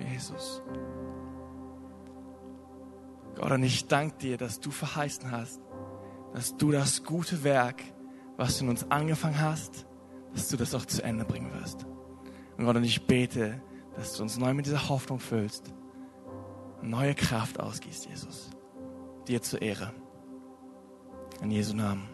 Jesus. 0.00 0.62
Gott, 3.36 3.52
und 3.52 3.62
ich 3.62 3.86
danke 3.86 4.18
dir, 4.18 4.36
dass 4.36 4.60
du 4.60 4.70
verheißen 4.70 5.30
hast, 5.30 5.60
dass 6.34 6.56
du 6.56 6.70
das 6.70 7.04
gute 7.04 7.42
Werk, 7.42 7.82
was 8.36 8.58
du 8.58 8.64
in 8.64 8.70
uns 8.70 8.90
angefangen 8.90 9.40
hast, 9.40 9.86
dass 10.34 10.48
du 10.48 10.56
das 10.56 10.74
auch 10.74 10.84
zu 10.84 11.02
Ende 11.02 11.24
bringen 11.24 11.52
wirst. 11.54 11.86
Und 12.56 12.66
Gott, 12.66 12.76
und 12.76 12.84
ich 12.84 13.06
bete, 13.06 13.60
dass 13.96 14.14
du 14.14 14.22
uns 14.22 14.38
neu 14.38 14.54
mit 14.54 14.66
dieser 14.66 14.88
Hoffnung 14.88 15.20
füllst, 15.20 15.72
neue 16.82 17.14
Kraft 17.14 17.60
ausgießt, 17.60 18.06
Jesus. 18.06 18.50
Dir 19.26 19.42
zur 19.42 19.62
Ehre. 19.62 19.92
In 21.42 21.50
Jesu 21.50 21.74
Namen. 21.74 22.08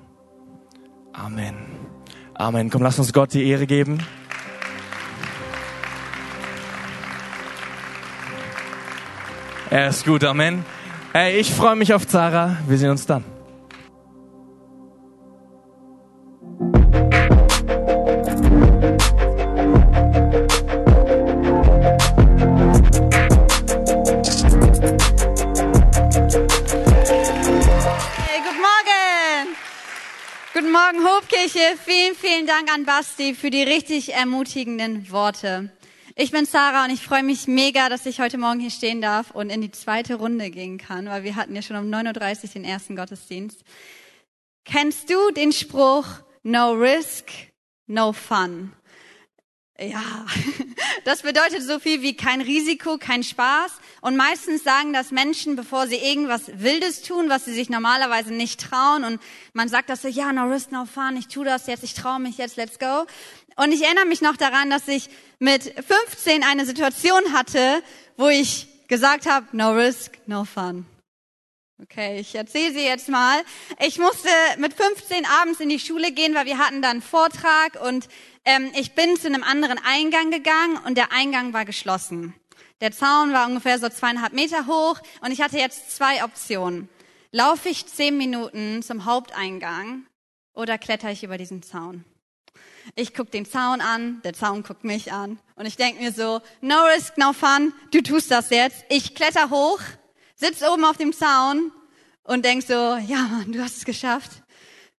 Amen. 1.13 1.57
Amen. 2.35 2.71
Komm, 2.71 2.83
lass 2.83 2.99
uns 2.99 3.13
Gott 3.13 3.33
die 3.33 3.49
Ehre 3.49 3.67
geben. 3.67 4.01
Er 9.77 9.89
ist 9.89 10.07
gut, 10.07 10.25
Amen. 10.25 10.65
Hey, 11.13 11.39
ich 11.39 11.53
freue 11.53 11.77
mich 11.77 11.93
auf 11.93 12.07
Zara. 12.07 12.57
Wir 12.67 12.79
sehen 12.79 12.89
uns 12.93 13.05
dann. 13.05 13.23
Kirche, 31.29 31.77
vielen, 31.85 32.15
vielen 32.15 32.47
Dank 32.47 32.73
an 32.73 32.85
Basti 32.85 33.35
für 33.35 33.51
die 33.51 33.63
richtig 33.63 34.15
ermutigenden 34.15 35.11
Worte. 35.11 35.71
Ich 36.19 36.31
bin 36.31 36.47
Sarah 36.47 36.87
und 36.87 36.91
ich 36.91 37.03
freue 37.03 37.23
mich 37.23 37.47
mega, 37.47 37.91
dass 37.91 38.07
ich 38.07 38.21
heute 38.21 38.39
Morgen 38.39 38.59
hier 38.59 38.71
stehen 38.71 39.03
darf 39.03 39.33
und 39.33 39.51
in 39.51 39.61
die 39.61 39.71
zweite 39.71 40.15
Runde 40.15 40.51
gehen 40.51 40.79
kann, 40.79 41.05
weil 41.11 41.25
wir 41.25 41.37
hatten 41.37 41.55
ja 41.55 41.61
schon 41.61 41.77
um 41.77 41.93
9.30 41.93 42.45
Uhr 42.45 42.49
den 42.55 42.65
ersten 42.65 42.97
Gottesdienst. 42.97 43.63
Kennst 44.65 45.11
du 45.11 45.31
den 45.33 45.53
Spruch, 45.53 46.07
no 46.43 46.73
risk, 46.73 47.31
no 47.87 48.15
fun? 48.15 48.73
Ja, 49.79 50.25
das 51.05 51.23
bedeutet 51.23 51.63
so 51.63 51.79
viel 51.79 52.01
wie 52.01 52.17
kein 52.17 52.41
Risiko, 52.41 52.97
kein 52.97 53.23
Spaß. 53.23 53.73
Und 54.01 54.17
meistens 54.17 54.65
sagen 54.65 54.93
das 54.93 55.11
Menschen, 55.11 55.55
bevor 55.55 55.87
sie 55.87 55.97
irgendwas 55.97 56.45
Wildes 56.55 57.03
tun, 57.03 57.29
was 57.29 57.45
sie 57.45 57.53
sich 57.53 57.69
normalerweise 57.69 58.33
nicht 58.33 58.61
trauen. 58.61 59.05
Und 59.05 59.21
man 59.53 59.69
sagt 59.69 59.91
das 59.91 60.03
so, 60.03 60.09
ja, 60.09 60.33
no 60.33 60.45
risk, 60.45 60.73
no 60.73 60.87
fun, 60.87 61.17
ich 61.19 61.29
tu 61.29 61.45
das 61.45 61.67
jetzt, 61.67 61.85
ich 61.85 61.93
traue 61.93 62.21
mich 62.21 62.39
jetzt, 62.39 62.57
let's 62.57 62.79
go. 62.79 63.07
Und 63.57 63.73
ich 63.73 63.83
erinnere 63.83 64.07
mich 64.07 64.23
noch 64.23 64.37
daran, 64.37 64.71
dass 64.71 64.89
ich 64.89 65.11
mit 65.39 65.63
15 65.63 66.43
eine 66.43 66.65
Situation 66.65 67.33
hatte, 67.33 67.83
wo 68.17 68.29
ich 68.29 68.69
gesagt 68.89 69.27
habe, 69.27 69.47
no 69.53 69.73
risk, 69.73 70.19
no 70.27 70.45
fun. 70.45 70.87
Okay, 71.83 72.21
ich 72.21 72.35
erzähle 72.35 72.73
sie 72.73 72.85
jetzt 72.85 73.11
mal. 73.11 73.43
Ich 73.85 73.99
musste 73.99 74.31
mit 74.57 74.73
15 74.73 75.27
abends 75.27 75.61
in 75.61 75.69
die 75.69 75.79
Schule 75.79 76.11
gehen, 76.11 76.35
weil 76.35 76.47
wir 76.47 76.57
hatten 76.57 76.81
dann 76.81 76.93
einen 76.93 77.03
Vortrag 77.03 77.79
und 77.83 78.09
ähm, 78.47 78.71
ich 78.79 78.95
bin 78.95 79.17
zu 79.17 79.27
einem 79.27 79.43
anderen 79.43 79.79
Eingang 79.85 80.31
gegangen 80.31 80.79
und 80.87 80.97
der 80.97 81.13
Eingang 81.13 81.53
war 81.53 81.65
geschlossen. 81.65 82.35
Der 82.81 82.93
Zaun 82.93 83.33
war 83.33 83.47
ungefähr 83.47 83.79
so 83.79 83.89
zweieinhalb 83.89 84.33
Meter 84.33 84.67
hoch 84.67 85.01
und 85.21 85.33
ich 85.33 85.43
hatte 85.43 85.59
jetzt 85.59 85.95
zwei 85.95 86.25
Optionen. 86.25 86.89
Laufe 87.33 87.69
ich 87.69 87.87
zehn 87.87 88.17
Minuten 88.17 88.83
zum 88.83 89.05
Haupteingang 89.05 90.07
oder 90.55 90.79
kletter 90.79 91.11
ich 91.11 91.25
über 91.25 91.39
diesen 91.39 91.63
Zaun? 91.63 92.05
Ich 92.95 93.15
guck 93.15 93.33
den 93.33 93.47
Zaun 93.47 93.81
an, 93.81 94.23
der 94.23 94.33
Zaun 94.33 94.63
guckt 94.63 94.85
mich 94.85 95.11
an 95.11 95.41
und 95.57 95.67
ich 95.67 95.77
denk 95.77 96.01
mir 96.01 96.13
so, 96.13 96.41
no 96.61 96.77
risk, 96.95 97.19
no 97.19 97.33
fun, 97.33 97.73
du 97.91 98.01
tust 98.01 98.31
das 98.31 98.51
jetzt. 98.51 98.85
Ich 98.89 99.17
kletter 99.17 99.51
hoch, 99.51 99.81
sitz 100.37 100.63
oben 100.63 100.85
auf 100.85 100.97
dem 100.97 101.13
Zaun 101.13 101.73
und 102.23 102.45
denk 102.45 102.63
so, 102.63 102.75
ja 102.75 103.23
Mann, 103.23 103.53
du 103.53 103.61
hast 103.61 103.79
es 103.79 103.85
geschafft. 103.85 104.31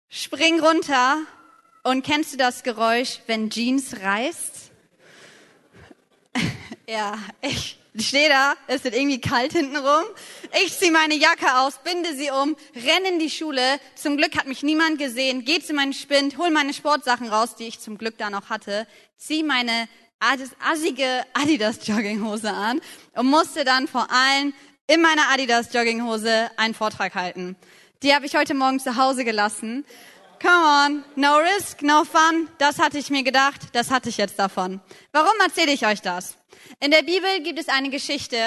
Spring 0.10 0.60
runter 0.60 1.20
und 1.88 2.04
kennst 2.04 2.34
du 2.34 2.38
das 2.38 2.64
Geräusch, 2.64 3.22
wenn 3.28 3.50
Jeans 3.50 4.02
reißt? 4.02 4.72
ja, 6.90 7.18
ich 7.42 7.80
stehe 7.98 8.28
da, 8.28 8.56
es 8.68 8.84
wird 8.84 8.94
irgendwie 8.94 9.22
kalt 9.22 9.54
hinten 9.54 9.78
rum. 9.78 10.04
Ich 10.66 10.78
ziehe 10.78 10.92
meine 10.92 11.16
Jacke 11.16 11.60
aus, 11.60 11.80
binde 11.86 12.14
sie 12.14 12.30
um, 12.30 12.58
renne 12.76 13.08
in 13.14 13.20
die 13.20 13.30
Schule. 13.30 13.80
Zum 13.96 14.18
Glück 14.18 14.38
hat 14.38 14.48
mich 14.48 14.64
niemand 14.64 15.00
gesehen. 15.00 15.46
Geh 15.46 15.62
zu 15.62 15.74
meinem 15.74 15.94
Spind, 15.94 16.38
hol 16.38 16.50
meine 16.50 16.74
Sportsachen 16.74 17.30
raus, 17.30 17.56
die 17.56 17.68
ich 17.68 17.80
zum 17.80 17.98
Glück 17.98 18.18
da 18.18 18.30
noch 18.30 18.50
hatte. 18.50 18.86
Zieh 19.16 19.44
meine 19.44 19.88
assige 20.20 21.24
Adidas 21.34 21.88
Jogginghose 21.88 22.52
an 22.52 22.82
und 23.14 23.28
musste 23.28 23.64
dann 23.64 23.88
vor 23.88 24.08
allen 24.12 24.54
in 24.88 25.02
meiner 25.02 25.30
Adidas 25.32 25.74
Jogginghose 25.74 26.52
einen 26.58 26.74
Vortrag 26.74 27.16
halten. 27.16 27.56
Die 28.04 28.14
habe 28.14 28.26
ich 28.26 28.36
heute 28.36 28.56
Morgen 28.56 28.82
zu 28.82 28.98
Hause 28.98 29.24
gelassen 29.24 29.86
Come 30.40 30.54
on, 30.54 31.04
no 31.16 31.38
risk, 31.38 31.82
no 31.82 32.04
fun. 32.04 32.48
Das 32.60 32.78
hatte 32.78 33.00
ich 33.00 33.10
mir 33.10 33.24
gedacht, 33.24 33.60
das 33.74 33.90
hatte 33.90 34.10
ich 34.10 34.18
jetzt 34.18 34.38
davon. 34.38 34.82
Warum 35.12 35.34
erzähle 35.44 35.72
ich 35.72 35.88
euch 35.88 36.02
das? 36.02 36.38
In 36.80 36.92
der 36.92 37.02
Bibel 37.02 37.42
gibt 37.44 37.58
es 37.58 37.70
eine 37.70 37.90
Geschichte 37.90 38.38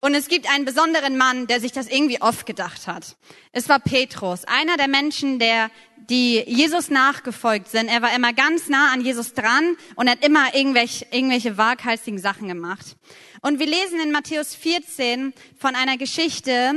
und 0.00 0.14
es 0.14 0.28
gibt 0.28 0.50
einen 0.50 0.66
besonderen 0.66 1.16
Mann, 1.16 1.46
der 1.46 1.60
sich 1.60 1.72
das 1.72 1.88
irgendwie 1.88 2.20
oft 2.20 2.44
gedacht 2.44 2.86
hat. 2.86 3.16
Es 3.52 3.70
war 3.70 3.78
Petrus, 3.78 4.44
einer 4.44 4.76
der 4.76 4.88
Menschen, 4.88 5.38
der 5.38 5.70
die 6.10 6.42
Jesus 6.46 6.90
nachgefolgt 6.90 7.68
sind. 7.68 7.88
Er 7.88 8.02
war 8.02 8.14
immer 8.14 8.34
ganz 8.34 8.68
nah 8.68 8.92
an 8.92 9.00
Jesus 9.00 9.32
dran 9.32 9.78
und 9.96 10.10
hat 10.10 10.22
immer 10.22 10.54
irgendwelche, 10.54 11.06
irgendwelche 11.10 11.56
waghalsigen 11.56 12.18
Sachen 12.18 12.48
gemacht. 12.48 12.96
Und 13.40 13.60
wir 13.60 13.66
lesen 13.66 13.98
in 13.98 14.12
Matthäus 14.12 14.54
14 14.54 15.32
von 15.58 15.74
einer 15.74 15.96
Geschichte, 15.96 16.74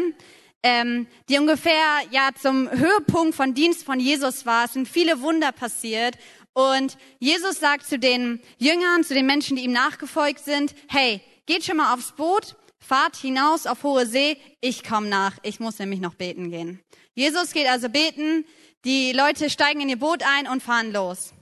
ähm, 0.67 1.07
die 1.29 1.37
ungefähr 1.37 2.01
ja 2.11 2.31
zum 2.39 2.69
Höhepunkt 2.69 3.35
von 3.35 3.53
Dienst 3.53 3.85
von 3.85 4.01
Jesus 4.01 4.45
war. 4.45 4.65
Es 4.65 4.73
sind 4.73 4.87
viele 4.87 5.21
Wunder 5.21 5.53
passiert. 5.53 6.17
Und 6.51 6.97
Jesus 7.19 7.59
sagt 7.59 7.85
zu 7.85 7.97
den 7.97 8.41
Jüngern, 8.57 9.03
zu 9.05 9.13
den 9.13 9.25
Menschen, 9.25 9.55
die 9.55 9.63
ihm 9.63 9.71
nachgefolgt 9.71 10.43
sind, 10.43 10.75
hey, 10.89 11.21
geht 11.45 11.63
schon 11.63 11.77
mal 11.77 11.93
aufs 11.93 12.11
Boot, 12.11 12.57
fahrt 12.79 13.15
hinaus 13.15 13.65
auf 13.65 13.83
hohe 13.83 14.05
See, 14.05 14.37
ich 14.59 14.83
komme 14.83 15.07
nach, 15.07 15.37
ich 15.43 15.61
muss 15.61 15.79
nämlich 15.79 16.01
noch 16.01 16.15
beten 16.15 16.51
gehen. 16.51 16.81
Jesus 17.13 17.51
geht 17.51 17.67
also 17.67 17.87
beten, 17.87 18.43
die 18.83 19.13
Leute 19.13 19.49
steigen 19.49 19.81
in 19.81 19.89
ihr 19.89 19.99
Boot 19.99 20.23
ein 20.23 20.47
und 20.47 20.61
fahren 20.61 20.91
los. 20.91 21.33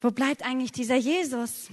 Wo 0.00 0.10
bleibt 0.10 0.44
eigentlich 0.44 0.70
dieser 0.70 0.96
Jesus? 0.96 1.68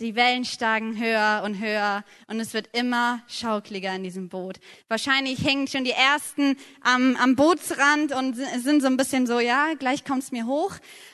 Die 0.00 0.16
Wellen 0.16 0.44
steigen 0.44 0.98
höher 0.98 1.42
und 1.44 1.60
höher 1.60 2.04
und 2.26 2.40
es 2.40 2.52
wird 2.52 2.76
immer 2.76 3.22
schaukliger 3.28 3.94
in 3.94 4.02
diesem 4.02 4.28
Boot. 4.28 4.58
Wahrscheinlich 4.88 5.44
hängen 5.44 5.68
schon 5.68 5.84
die 5.84 5.92
ersten 5.92 6.56
am, 6.80 7.14
am 7.14 7.36
Bootsrand 7.36 8.12
und 8.12 8.34
sind 8.34 8.80
so 8.80 8.88
ein 8.88 8.96
bisschen 8.96 9.28
so, 9.28 9.38
ja, 9.38 9.74
gleich 9.78 10.04
kommt's 10.04 10.32
mir 10.32 10.46
hoch. 10.46 10.72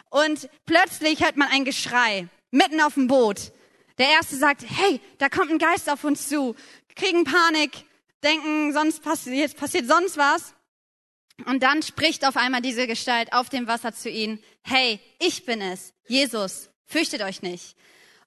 Und 0.08 0.48
plötzlich 0.64 1.22
hört 1.22 1.36
man 1.36 1.48
ein 1.48 1.66
Geschrei 1.66 2.28
mitten 2.50 2.80
auf 2.80 2.94
dem 2.94 3.06
Boot. 3.06 3.52
Der 3.98 4.08
erste 4.08 4.36
sagt, 4.36 4.64
hey, 4.66 4.98
da 5.18 5.28
kommt 5.28 5.50
ein 5.50 5.58
Geist 5.58 5.90
auf 5.90 6.02
uns 6.04 6.30
zu, 6.30 6.56
kriegen 6.96 7.24
Panik, 7.24 7.84
denken, 8.24 8.72
sonst 8.72 9.02
passiert, 9.02 9.56
passiert 9.58 9.88
sonst 9.88 10.16
was. 10.16 10.54
Und 11.44 11.62
dann 11.62 11.82
spricht 11.82 12.26
auf 12.26 12.38
einmal 12.38 12.62
diese 12.62 12.86
Gestalt 12.86 13.34
auf 13.34 13.50
dem 13.50 13.66
Wasser 13.66 13.92
zu 13.92 14.08
ihnen, 14.08 14.42
hey, 14.62 15.00
ich 15.18 15.44
bin 15.44 15.60
es, 15.60 15.92
Jesus, 16.08 16.70
fürchtet 16.86 17.20
euch 17.20 17.42
nicht. 17.42 17.76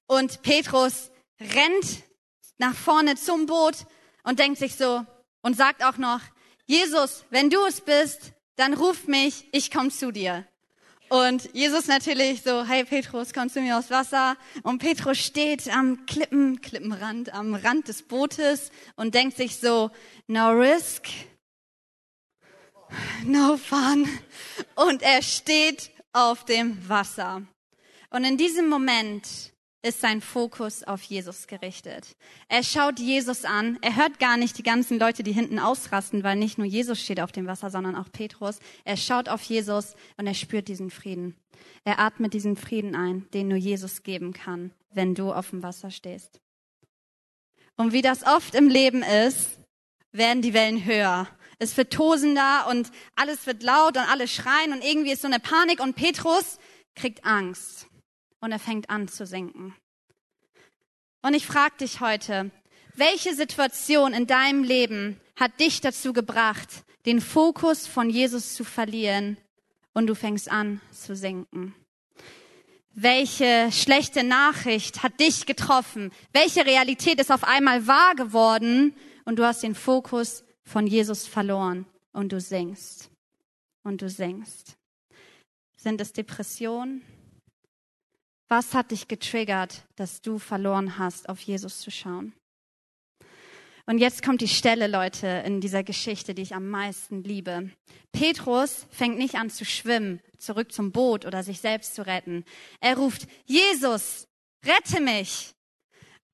Und 0.07 0.41
Petrus 0.41 1.11
rennt 1.39 2.03
nach 2.57 2.75
vorne 2.75 3.15
zum 3.15 3.45
Boot 3.45 3.85
und 4.23 4.39
denkt 4.39 4.59
sich 4.59 4.75
so 4.75 5.05
und 5.41 5.57
sagt 5.57 5.83
auch 5.83 5.97
noch, 5.97 6.21
Jesus, 6.65 7.25
wenn 7.29 7.49
du 7.49 7.63
es 7.65 7.81
bist, 7.81 8.33
dann 8.55 8.73
ruf 8.73 9.07
mich, 9.07 9.47
ich 9.51 9.71
komme 9.71 9.89
zu 9.89 10.11
dir. 10.11 10.47
Und 11.09 11.53
Jesus 11.53 11.87
natürlich 11.87 12.41
so, 12.41 12.65
hey 12.65 12.85
Petrus, 12.85 13.33
komm 13.33 13.49
zu 13.49 13.61
mir 13.61 13.77
aufs 13.77 13.91
Wasser. 13.91 14.35
Und 14.63 14.79
Petrus 14.79 15.19
steht 15.19 15.67
am 15.69 16.05
Klippen, 16.05 16.61
Klippenrand, 16.61 17.33
am 17.33 17.53
Rand 17.53 17.87
des 17.87 18.01
Bootes 18.03 18.71
und 18.95 19.13
denkt 19.13 19.37
sich 19.37 19.57
so, 19.57 19.91
no 20.27 20.49
risk, 20.49 21.07
no 23.25 23.57
fun. 23.57 24.07
Und 24.75 25.03
er 25.03 25.21
steht 25.21 25.91
auf 26.13 26.45
dem 26.45 26.89
Wasser. 26.89 27.43
Und 28.09 28.23
in 28.23 28.37
diesem 28.37 28.67
Moment 28.67 29.52
ist 29.83 29.99
sein 29.99 30.21
Fokus 30.21 30.83
auf 30.83 31.03
Jesus 31.03 31.45
gerichtet. 31.45 32.15
Er 32.47 32.63
schaut 32.63 32.99
Jesus 32.99 33.43
an. 33.43 33.77
Er 33.81 33.97
hört 33.97 34.17
gar 34.17 34.37
nicht 34.37 34.57
die 34.57 34.63
ganzen 34.63 34.97
Leute, 34.97 35.23
die 35.23 35.33
hinten 35.33 35.59
ausrasten, 35.59 36.23
weil 36.23 36.37
nicht 36.37 36.57
nur 36.57 36.65
Jesus 36.65 37.01
steht 37.01 37.19
auf 37.19 37.33
dem 37.33 37.47
Wasser, 37.47 37.69
sondern 37.69 37.95
auch 37.95 38.09
Petrus. 38.11 38.59
Er 38.85 38.95
schaut 38.95 39.27
auf 39.27 39.43
Jesus 39.43 39.95
und 40.17 40.25
er 40.25 40.33
spürt 40.33 40.69
diesen 40.69 40.89
Frieden. 40.89 41.35
Er 41.83 41.99
atmet 41.99 42.33
diesen 42.33 42.55
Frieden 42.55 42.95
ein, 42.95 43.27
den 43.33 43.49
nur 43.49 43.57
Jesus 43.57 44.03
geben 44.03 44.31
kann, 44.31 44.71
wenn 44.93 45.15
du 45.15 45.33
auf 45.33 45.49
dem 45.49 45.61
Wasser 45.63 45.91
stehst. 45.91 46.39
Und 47.75 47.91
wie 47.91 48.01
das 48.01 48.23
oft 48.23 48.55
im 48.55 48.69
Leben 48.69 49.03
ist, 49.03 49.59
werden 50.13 50.41
die 50.41 50.53
Wellen 50.53 50.85
höher. 50.85 51.27
Es 51.59 51.75
wird 51.75 51.91
tosender 51.91 52.67
und 52.69 52.89
alles 53.15 53.45
wird 53.47 53.63
laut 53.63 53.97
und 53.97 54.09
alle 54.09 54.29
schreien 54.29 54.71
und 54.71 54.83
irgendwie 54.83 55.11
ist 55.11 55.23
so 55.23 55.27
eine 55.27 55.39
Panik 55.39 55.81
und 55.81 55.95
Petrus 55.95 56.57
kriegt 56.95 57.25
Angst 57.25 57.87
und 58.43 58.51
er 58.51 58.59
fängt 58.59 58.89
an 58.89 59.07
zu 59.07 59.25
sinken. 59.25 59.73
Und 61.21 61.33
ich 61.33 61.47
frage 61.47 61.77
dich 61.79 62.01
heute, 62.01 62.51
welche 62.93 63.33
Situation 63.33 64.13
in 64.13 64.27
deinem 64.27 64.65
Leben 64.65 65.17
hat 65.37 65.61
dich 65.61 65.79
dazu 65.79 66.11
gebracht, 66.11 66.83
den 67.05 67.21
Fokus 67.21 67.87
von 67.87 68.09
Jesus 68.09 68.53
zu 68.53 68.65
verlieren 68.65 69.37
und 69.93 70.07
du 70.07 70.13
fängst 70.13 70.51
an 70.51 70.81
zu 70.91 71.15
sinken? 71.15 71.73
Welche 72.91 73.71
schlechte 73.71 74.25
Nachricht 74.25 75.03
hat 75.03 75.21
dich 75.21 75.45
getroffen? 75.45 76.11
Welche 76.33 76.65
Realität 76.65 77.21
ist 77.21 77.31
auf 77.31 77.45
einmal 77.45 77.87
wahr 77.87 78.13
geworden 78.15 78.93
und 79.23 79.39
du 79.39 79.45
hast 79.45 79.63
den 79.63 79.73
Fokus 79.73 80.43
von 80.65 80.85
Jesus 80.85 81.25
verloren 81.25 81.85
und 82.11 82.33
du 82.33 82.41
singst 82.41 83.09
und 83.83 84.01
du 84.01 84.09
singst? 84.09 84.75
Sind 85.77 86.01
es 86.01 86.11
Depressionen? 86.11 87.03
Was 88.47 88.73
hat 88.73 88.91
dich 88.91 89.07
getriggert, 89.07 89.83
dass 89.95 90.21
du 90.21 90.37
verloren 90.39 90.97
hast, 90.97 91.29
auf 91.29 91.39
Jesus 91.41 91.79
zu 91.79 91.91
schauen? 91.91 92.33
Und 93.85 93.97
jetzt 93.97 94.23
kommt 94.23 94.39
die 94.39 94.47
Stelle, 94.47 94.87
Leute, 94.87 95.27
in 95.45 95.59
dieser 95.59 95.83
Geschichte, 95.83 96.33
die 96.33 96.41
ich 96.41 96.55
am 96.55 96.69
meisten 96.69 97.23
liebe. 97.23 97.69
Petrus 98.13 98.87
fängt 98.89 99.17
nicht 99.17 99.35
an 99.35 99.49
zu 99.49 99.65
schwimmen, 99.65 100.21
zurück 100.37 100.71
zum 100.71 100.91
Boot 100.93 101.25
oder 101.25 101.43
sich 101.43 101.59
selbst 101.59 101.95
zu 101.95 102.05
retten. 102.05 102.45
Er 102.79 102.97
ruft, 102.97 103.27
Jesus, 103.45 104.25
rette 104.65 105.01
mich. 105.01 105.51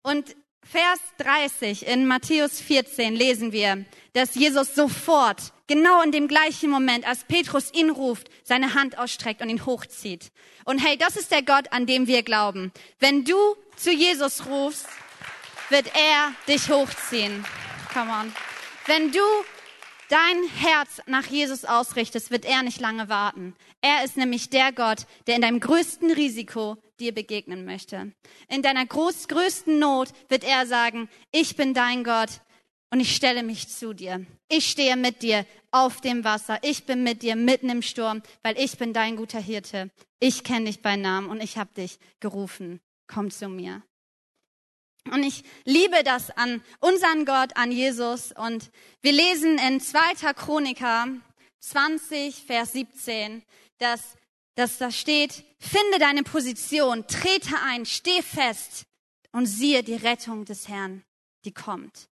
Und 0.04 0.36
Vers 0.64 1.00
30 1.18 1.88
in 1.88 2.06
Matthäus 2.06 2.60
14 2.62 3.16
lesen 3.16 3.52
wir, 3.52 3.86
dass 4.14 4.36
Jesus 4.36 4.76
sofort, 4.76 5.54
genau 5.68 6.02
in 6.02 6.12
dem 6.12 6.28
gleichen 6.28 6.70
Moment, 6.70 7.08
als 7.08 7.24
Petrus 7.24 7.74
ihn 7.74 7.90
ruft, 7.90 8.30
seine 8.44 8.76
Hand 8.76 8.98
ausstreckt 8.98 9.42
und 9.42 9.50
ihn 9.50 9.66
hochzieht. 9.66 10.32
Und 10.66 10.80
hey, 10.80 10.98
das 10.98 11.16
ist 11.16 11.32
der 11.32 11.42
Gott, 11.42 11.72
an 11.72 11.86
dem 11.86 12.08
wir 12.08 12.22
glauben. 12.22 12.72
Wenn 13.00 13.24
du 13.24 13.36
zu 13.76 13.92
Jesus 13.92 14.46
rufst, 14.46 14.88
wird 15.70 15.88
er 15.96 16.34
dich 16.48 16.70
hochziehen. 16.70 17.44
Come 17.94 18.12
on. 18.12 18.34
Wenn 18.86 19.12
du 19.12 19.20
dein 20.10 20.44
Herz 20.58 21.02
nach 21.06 21.26
Jesus 21.28 21.64
ausrichtest, 21.64 22.32
wird 22.32 22.46
er 22.46 22.64
nicht 22.64 22.82
lange 22.82 23.08
warten. 23.10 23.56
Er 23.82 24.04
ist 24.04 24.18
nämlich 24.18 24.50
der 24.50 24.74
Gott, 24.74 25.06
der 25.28 25.36
in 25.36 25.42
deinem 25.42 25.60
größten 25.60 26.12
Risiko 26.12 26.78
dir 27.00 27.14
begegnen 27.14 27.66
möchte. 27.66 28.12
In 28.50 28.62
deiner 28.62 28.86
groß, 28.86 29.28
größten 29.28 29.80
Not 29.80 30.10
wird 30.28 30.44
er 30.44 30.68
sagen, 30.68 31.10
ich 31.32 31.56
bin 31.56 31.74
dein 31.74 32.04
Gott 32.04 32.42
und 32.92 33.00
ich 33.00 33.16
stelle 33.16 33.44
mich 33.44 33.70
zu 33.70 33.94
dir. 33.94 34.26
Ich 34.50 34.70
stehe 34.70 34.98
mit 34.98 35.22
dir 35.22 35.46
auf 35.72 36.02
dem 36.02 36.24
Wasser. 36.24 36.60
Ich 36.64 36.86
bin 36.86 37.04
mit 37.04 37.22
dir 37.22 37.36
mitten 37.36 37.70
im 37.70 37.82
Sturm, 37.82 38.22
weil 38.42 38.60
ich 38.60 38.78
bin 38.78 38.94
dein 38.94 39.16
guter 39.16 39.40
Hirte. 39.40 39.92
Ich 40.20 40.44
kenne 40.44 40.66
dich 40.66 40.82
bei 40.82 40.96
Namen 40.96 41.30
und 41.30 41.42
ich 41.42 41.58
habe 41.58 41.74
dich 41.76 42.00
gerufen. 42.20 42.82
Komm 43.08 43.32
zu 43.32 43.48
mir. 43.48 43.84
Und 45.12 45.24
ich 45.24 45.44
liebe 45.66 46.04
das 46.04 46.32
an 46.32 46.62
unseren 46.80 47.26
Gott, 47.26 47.56
an 47.56 47.72
Jesus. 47.72 48.32
Und 48.32 48.72
wir 49.02 49.12
lesen 49.12 49.58
in 49.58 49.80
2. 49.80 50.34
Chroniker 50.34 51.08
20, 51.60 52.44
Vers 52.46 52.74
17, 52.74 53.44
dass 53.80 54.18
dass 54.60 54.78
da 54.78 54.92
steht, 54.92 55.46
finde 55.58 56.00
deine 56.00 56.24
Position, 56.24 57.08
trete 57.08 57.56
ein, 57.66 57.86
steh 57.86 58.22
fest 58.22 58.84
und 59.32 59.46
siehe 59.46 59.84
die 59.84 59.96
Rettung 59.96 60.44
des 60.44 60.68
Herrn, 60.68 61.04
die 61.46 61.54
kommt. 61.54 62.10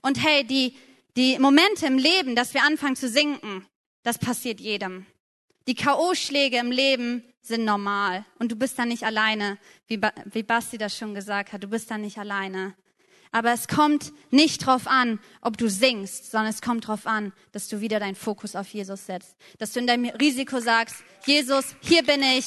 Und 0.00 0.22
hey, 0.22 0.44
die, 0.44 0.76
die 1.16 1.40
Momente 1.40 1.86
im 1.86 1.98
Leben, 1.98 2.36
dass 2.36 2.54
wir 2.54 2.62
anfangen 2.62 2.94
zu 2.94 3.08
sinken, 3.08 3.66
das 4.04 4.18
passiert 4.18 4.60
jedem. 4.60 5.06
Die 5.66 5.74
K.O.-Schläge 5.74 6.58
im 6.58 6.70
Leben 6.70 7.24
sind 7.42 7.64
normal 7.64 8.24
und 8.38 8.52
du 8.52 8.56
bist 8.56 8.78
da 8.78 8.84
nicht 8.84 9.04
alleine, 9.04 9.58
wie, 9.88 9.96
ba 9.98 10.12
wie 10.26 10.42
Basti 10.42 10.78
das 10.78 10.96
schon 10.96 11.14
gesagt 11.14 11.52
hat, 11.52 11.62
du 11.62 11.68
bist 11.68 11.90
da 11.90 11.98
nicht 11.98 12.18
alleine. 12.18 12.74
Aber 13.34 13.52
es 13.52 13.66
kommt 13.66 14.12
nicht 14.30 14.66
drauf 14.66 14.86
an, 14.86 15.18
ob 15.40 15.56
du 15.56 15.68
singst, 15.68 16.30
sondern 16.30 16.50
es 16.50 16.60
kommt 16.60 16.86
drauf 16.86 17.06
an, 17.06 17.32
dass 17.52 17.66
du 17.68 17.80
wieder 17.80 17.98
deinen 17.98 18.14
Fokus 18.14 18.54
auf 18.54 18.68
Jesus 18.68 19.06
setzt. 19.06 19.36
Dass 19.58 19.72
du 19.72 19.80
in 19.80 19.86
deinem 19.86 20.10
Risiko 20.10 20.60
sagst, 20.60 20.96
Jesus, 21.24 21.74
hier 21.80 22.02
bin 22.02 22.22
ich, 22.22 22.46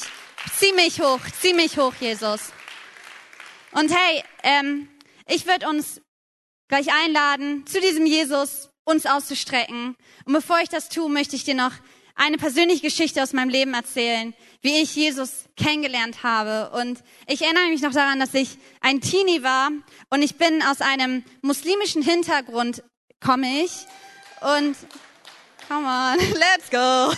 zieh 0.54 0.72
mich 0.74 1.00
hoch, 1.00 1.20
zieh 1.40 1.54
mich 1.54 1.76
hoch, 1.76 1.92
Jesus. 2.00 2.52
Und 3.72 3.92
hey, 3.92 4.22
ähm, 4.44 4.88
ich 5.26 5.46
würde 5.46 5.68
uns 5.68 6.00
gleich 6.68 6.86
einladen, 6.92 7.66
zu 7.66 7.80
diesem 7.80 8.06
Jesus 8.06 8.70
uns 8.84 9.06
auszustrecken. 9.06 9.96
Und 10.24 10.32
bevor 10.32 10.60
ich 10.60 10.68
das 10.68 10.88
tue, 10.88 11.10
möchte 11.10 11.34
ich 11.34 11.42
dir 11.42 11.54
noch 11.54 11.72
eine 12.16 12.38
persönliche 12.38 12.80
Geschichte 12.80 13.22
aus 13.22 13.32
meinem 13.32 13.50
Leben 13.50 13.74
erzählen, 13.74 14.34
wie 14.62 14.80
ich 14.80 14.96
Jesus 14.96 15.44
kennengelernt 15.56 16.22
habe. 16.22 16.70
Und 16.76 17.02
ich 17.28 17.42
erinnere 17.42 17.68
mich 17.68 17.82
noch 17.82 17.92
daran, 17.92 18.18
dass 18.18 18.34
ich 18.34 18.58
ein 18.80 19.00
Teenie 19.00 19.42
war 19.42 19.70
und 20.08 20.22
ich 20.22 20.36
bin 20.36 20.62
aus 20.62 20.80
einem 20.80 21.24
muslimischen 21.42 22.02
Hintergrund, 22.02 22.82
komme 23.24 23.62
ich. 23.62 23.72
Und, 24.40 24.76
come 25.68 25.86
on, 25.86 26.18
let's 26.34 26.70
go. 26.70 27.08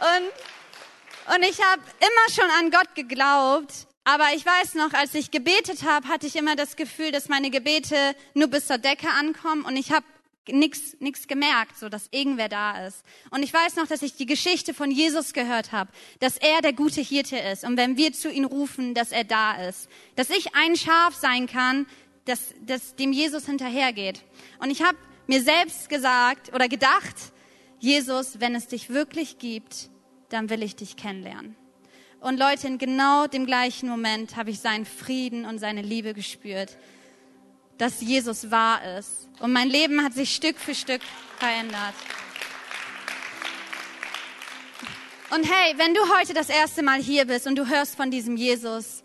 und, 0.00 1.34
und 1.34 1.44
ich 1.44 1.62
habe 1.62 1.82
immer 1.98 2.34
schon 2.34 2.50
an 2.58 2.70
Gott 2.70 2.94
geglaubt. 2.94 3.86
Aber 4.04 4.28
ich 4.34 4.44
weiß 4.44 4.74
noch, 4.74 4.94
als 4.94 5.14
ich 5.14 5.30
gebetet 5.30 5.84
habe, 5.84 6.08
hatte 6.08 6.26
ich 6.26 6.34
immer 6.34 6.56
das 6.56 6.76
Gefühl, 6.76 7.12
dass 7.12 7.28
meine 7.28 7.50
Gebete 7.50 8.16
nur 8.32 8.48
bis 8.48 8.66
zur 8.66 8.78
Decke 8.78 9.08
ankommen 9.10 9.64
und 9.64 9.76
ich 9.76 9.92
habe 9.92 10.04
nichts 10.52 11.26
gemerkt, 11.28 11.78
so 11.78 11.88
dass 11.88 12.08
irgendwer 12.10 12.48
da 12.48 12.86
ist. 12.86 13.04
Und 13.30 13.42
ich 13.42 13.52
weiß 13.52 13.76
noch, 13.76 13.86
dass 13.86 14.02
ich 14.02 14.14
die 14.14 14.26
Geschichte 14.26 14.74
von 14.74 14.90
Jesus 14.90 15.32
gehört 15.32 15.72
habe, 15.72 15.90
dass 16.18 16.36
er 16.36 16.60
der 16.62 16.72
gute 16.72 17.00
Hirte 17.00 17.38
ist 17.38 17.64
und 17.64 17.76
wenn 17.76 17.96
wir 17.96 18.12
zu 18.12 18.30
ihm 18.30 18.44
rufen, 18.44 18.94
dass 18.94 19.12
er 19.12 19.24
da 19.24 19.68
ist, 19.68 19.88
dass 20.16 20.30
ich 20.30 20.54
ein 20.54 20.76
Schaf 20.76 21.14
sein 21.14 21.46
kann, 21.46 21.86
das, 22.24 22.54
das 22.62 22.96
dem 22.96 23.12
Jesus 23.12 23.46
hinterhergeht. 23.46 24.22
Und 24.58 24.70
ich 24.70 24.82
habe 24.82 24.98
mir 25.26 25.42
selbst 25.42 25.88
gesagt 25.88 26.52
oder 26.54 26.68
gedacht, 26.68 27.16
Jesus, 27.78 28.40
wenn 28.40 28.54
es 28.54 28.68
dich 28.68 28.90
wirklich 28.90 29.38
gibt, 29.38 29.90
dann 30.28 30.50
will 30.50 30.62
ich 30.62 30.76
dich 30.76 30.96
kennenlernen. 30.96 31.56
Und 32.20 32.38
Leute, 32.38 32.66
in 32.66 32.76
genau 32.76 33.26
dem 33.26 33.46
gleichen 33.46 33.88
Moment 33.88 34.36
habe 34.36 34.50
ich 34.50 34.60
seinen 34.60 34.84
Frieden 34.84 35.46
und 35.46 35.58
seine 35.58 35.80
Liebe 35.80 36.12
gespürt 36.12 36.76
dass 37.80 38.00
Jesus 38.02 38.50
wahr 38.50 38.98
ist. 38.98 39.28
Und 39.40 39.52
mein 39.52 39.70
Leben 39.70 40.04
hat 40.04 40.12
sich 40.12 40.34
Stück 40.34 40.58
für 40.58 40.74
Stück 40.74 41.00
verändert. 41.38 41.94
Und 45.30 45.44
hey, 45.50 45.74
wenn 45.78 45.94
du 45.94 46.00
heute 46.18 46.34
das 46.34 46.50
erste 46.50 46.82
Mal 46.82 47.00
hier 47.00 47.24
bist 47.24 47.46
und 47.46 47.56
du 47.56 47.68
hörst 47.68 47.96
von 47.96 48.10
diesem 48.10 48.36
Jesus 48.36 49.02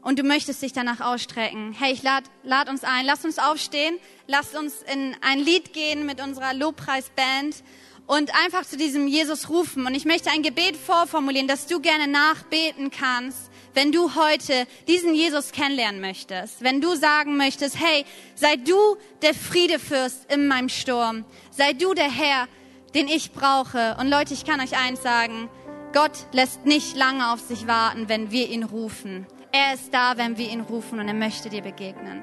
und 0.00 0.18
du 0.18 0.24
möchtest 0.24 0.62
dich 0.62 0.72
danach 0.72 1.00
ausstrecken, 1.00 1.72
hey, 1.78 1.92
ich 1.92 2.02
lade 2.02 2.28
lad 2.42 2.68
uns 2.68 2.82
ein, 2.82 3.06
lass 3.06 3.24
uns 3.24 3.38
aufstehen, 3.38 3.96
lass 4.26 4.54
uns 4.54 4.82
in 4.92 5.14
ein 5.20 5.38
Lied 5.38 5.72
gehen 5.72 6.04
mit 6.04 6.20
unserer 6.20 6.54
Lobpreisband 6.54 7.62
und 8.06 8.34
einfach 8.42 8.64
zu 8.64 8.76
diesem 8.76 9.06
Jesus 9.06 9.50
rufen. 9.50 9.86
Und 9.86 9.94
ich 9.94 10.04
möchte 10.04 10.30
ein 10.30 10.42
Gebet 10.42 10.76
vorformulieren, 10.76 11.46
dass 11.46 11.66
du 11.66 11.78
gerne 11.78 12.08
nachbeten 12.08 12.90
kannst 12.90 13.50
wenn 13.76 13.92
du 13.92 14.14
heute 14.14 14.66
diesen 14.88 15.14
Jesus 15.14 15.52
kennenlernen 15.52 16.00
möchtest, 16.00 16.64
wenn 16.64 16.80
du 16.80 16.96
sagen 16.96 17.36
möchtest, 17.36 17.78
hey, 17.78 18.06
sei 18.34 18.56
du 18.56 18.96
der 19.20 19.34
Friedefürst 19.34 20.32
in 20.32 20.48
meinem 20.48 20.70
Sturm, 20.70 21.26
sei 21.50 21.74
du 21.74 21.92
der 21.92 22.10
Herr, 22.10 22.48
den 22.94 23.06
ich 23.06 23.32
brauche. 23.32 23.94
Und 24.00 24.08
Leute, 24.08 24.32
ich 24.32 24.46
kann 24.46 24.60
euch 24.60 24.78
eins 24.78 25.02
sagen, 25.02 25.50
Gott 25.92 26.26
lässt 26.32 26.64
nicht 26.64 26.96
lange 26.96 27.30
auf 27.30 27.40
sich 27.40 27.66
warten, 27.66 28.08
wenn 28.08 28.30
wir 28.30 28.48
ihn 28.48 28.64
rufen. 28.64 29.26
Er 29.52 29.74
ist 29.74 29.92
da, 29.92 30.16
wenn 30.16 30.38
wir 30.38 30.48
ihn 30.48 30.62
rufen 30.62 30.98
und 30.98 31.06
er 31.06 31.14
möchte 31.14 31.50
dir 31.50 31.62
begegnen. 31.62 32.22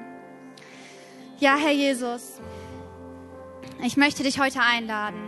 Ja, 1.38 1.56
Herr 1.56 1.72
Jesus, 1.72 2.40
ich 3.80 3.96
möchte 3.96 4.24
dich 4.24 4.40
heute 4.40 4.60
einladen. 4.60 5.22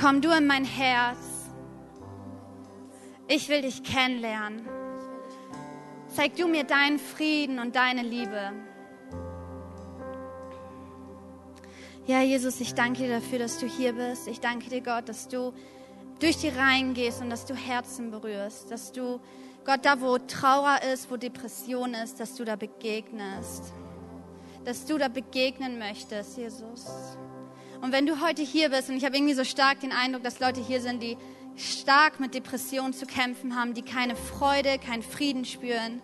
Komm 0.00 0.22
du 0.22 0.30
in 0.30 0.46
mein 0.46 0.64
Herz 0.64 1.29
Ich 3.32 3.48
will 3.48 3.62
dich 3.62 3.84
kennenlernen. 3.84 4.68
Zeig 6.08 6.34
du 6.34 6.48
mir 6.48 6.64
deinen 6.64 6.98
Frieden 6.98 7.60
und 7.60 7.76
deine 7.76 8.02
Liebe. 8.02 8.50
Ja, 12.08 12.22
Jesus, 12.22 12.60
ich 12.60 12.74
danke 12.74 13.04
dir 13.04 13.20
dafür, 13.20 13.38
dass 13.38 13.60
du 13.60 13.66
hier 13.68 13.92
bist. 13.92 14.26
Ich 14.26 14.40
danke 14.40 14.68
dir, 14.68 14.80
Gott, 14.80 15.08
dass 15.08 15.28
du 15.28 15.52
durch 16.18 16.38
die 16.38 16.48
Reihen 16.48 16.92
gehst 16.92 17.20
und 17.20 17.30
dass 17.30 17.46
du 17.46 17.54
Herzen 17.54 18.10
berührst, 18.10 18.68
dass 18.72 18.90
du, 18.90 19.20
Gott, 19.64 19.84
da 19.84 20.00
wo 20.00 20.18
Trauer 20.18 20.80
ist, 20.92 21.08
wo 21.08 21.16
Depression 21.16 21.94
ist, 21.94 22.18
dass 22.18 22.34
du 22.34 22.44
da 22.44 22.56
begegnest, 22.56 23.72
dass 24.64 24.84
du 24.86 24.98
da 24.98 25.06
begegnen 25.06 25.78
möchtest, 25.78 26.36
Jesus. 26.36 26.84
Und 27.80 27.92
wenn 27.92 28.06
du 28.06 28.20
heute 28.20 28.42
hier 28.42 28.70
bist, 28.70 28.90
und 28.90 28.96
ich 28.96 29.04
habe 29.04 29.16
irgendwie 29.16 29.34
so 29.34 29.44
stark 29.44 29.80
den 29.80 29.92
Eindruck, 29.92 30.22
dass 30.22 30.40
Leute 30.40 30.60
hier 30.60 30.80
sind, 30.80 31.02
die 31.02 31.16
stark 31.56 32.20
mit 32.20 32.34
Depressionen 32.34 32.92
zu 32.92 33.06
kämpfen 33.06 33.56
haben, 33.56 33.74
die 33.74 33.82
keine 33.82 34.16
Freude, 34.16 34.78
keinen 34.78 35.02
Frieden 35.02 35.44
spüren, 35.44 36.02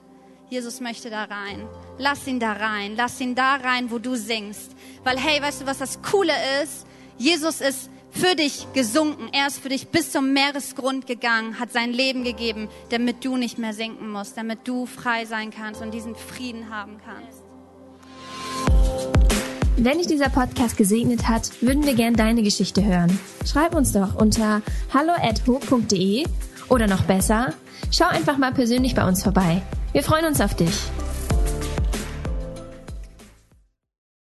Jesus 0.49 0.81
möchte 0.81 1.11
da 1.11 1.25
rein. 1.25 1.67
Lass 1.99 2.27
ihn 2.27 2.39
da 2.39 2.53
rein. 2.53 2.95
Lass 2.97 3.21
ihn 3.21 3.35
da 3.35 3.57
rein, 3.57 3.91
wo 3.91 3.99
du 3.99 4.15
singst. 4.15 4.73
Weil, 5.03 5.19
hey, 5.19 5.43
weißt 5.43 5.63
du, 5.63 5.67
was 5.67 5.79
das 5.79 6.01
Coole 6.03 6.33
ist? 6.63 6.87
Jesus 7.19 7.61
ist 7.61 7.91
für 8.11 8.37
dich 8.37 8.67
gesunken. 8.73 9.29
Er 9.33 9.49
ist 9.49 9.59
für 9.59 9.71
dich 9.71 9.89
bis 9.89 10.13
zum 10.13 10.33
Meeresgrund 10.33 11.07
gegangen, 11.07 11.59
hat 11.59 11.73
sein 11.73 11.93
Leben 11.93 12.23
gegeben, 12.23 12.69
damit 12.91 13.25
du 13.25 13.37
nicht 13.37 13.59
mehr 13.59 13.73
sinken 13.73 14.09
musst, 14.09 14.37
damit 14.37 14.61
du 14.69 14.87
frei 14.87 15.25
sein 15.25 15.51
kannst 15.51 15.83
und 15.83 15.93
diesen 15.93 16.15
Frieden 16.15 16.71
haben 16.71 16.99
kannst. 17.05 17.46
Wenn 19.79 19.99
dich 19.99 20.07
dieser 20.07 20.31
Podcast 20.31 20.79
gesegnet 20.79 21.29
hat, 21.29 21.51
würden 21.61 21.85
wir 21.85 21.95
gern 21.95 22.15
deine 22.15 22.43
Geschichte 22.43 22.83
hören. 22.83 23.19
Schreib 23.45 23.75
uns 23.75 23.93
doch 23.93 24.15
unter 24.15 24.63
hallo@ho.de 24.93 26.25
oder 26.71 26.87
noch 26.87 27.03
besser, 27.03 27.53
schau 27.91 28.07
einfach 28.07 28.39
mal 28.39 28.53
persönlich 28.53 28.95
bei 28.95 29.07
uns 29.07 29.23
vorbei. 29.23 29.61
Wir 29.93 30.03
freuen 30.03 30.25
uns 30.25 30.41
auf 30.41 30.55
dich. 30.55 30.73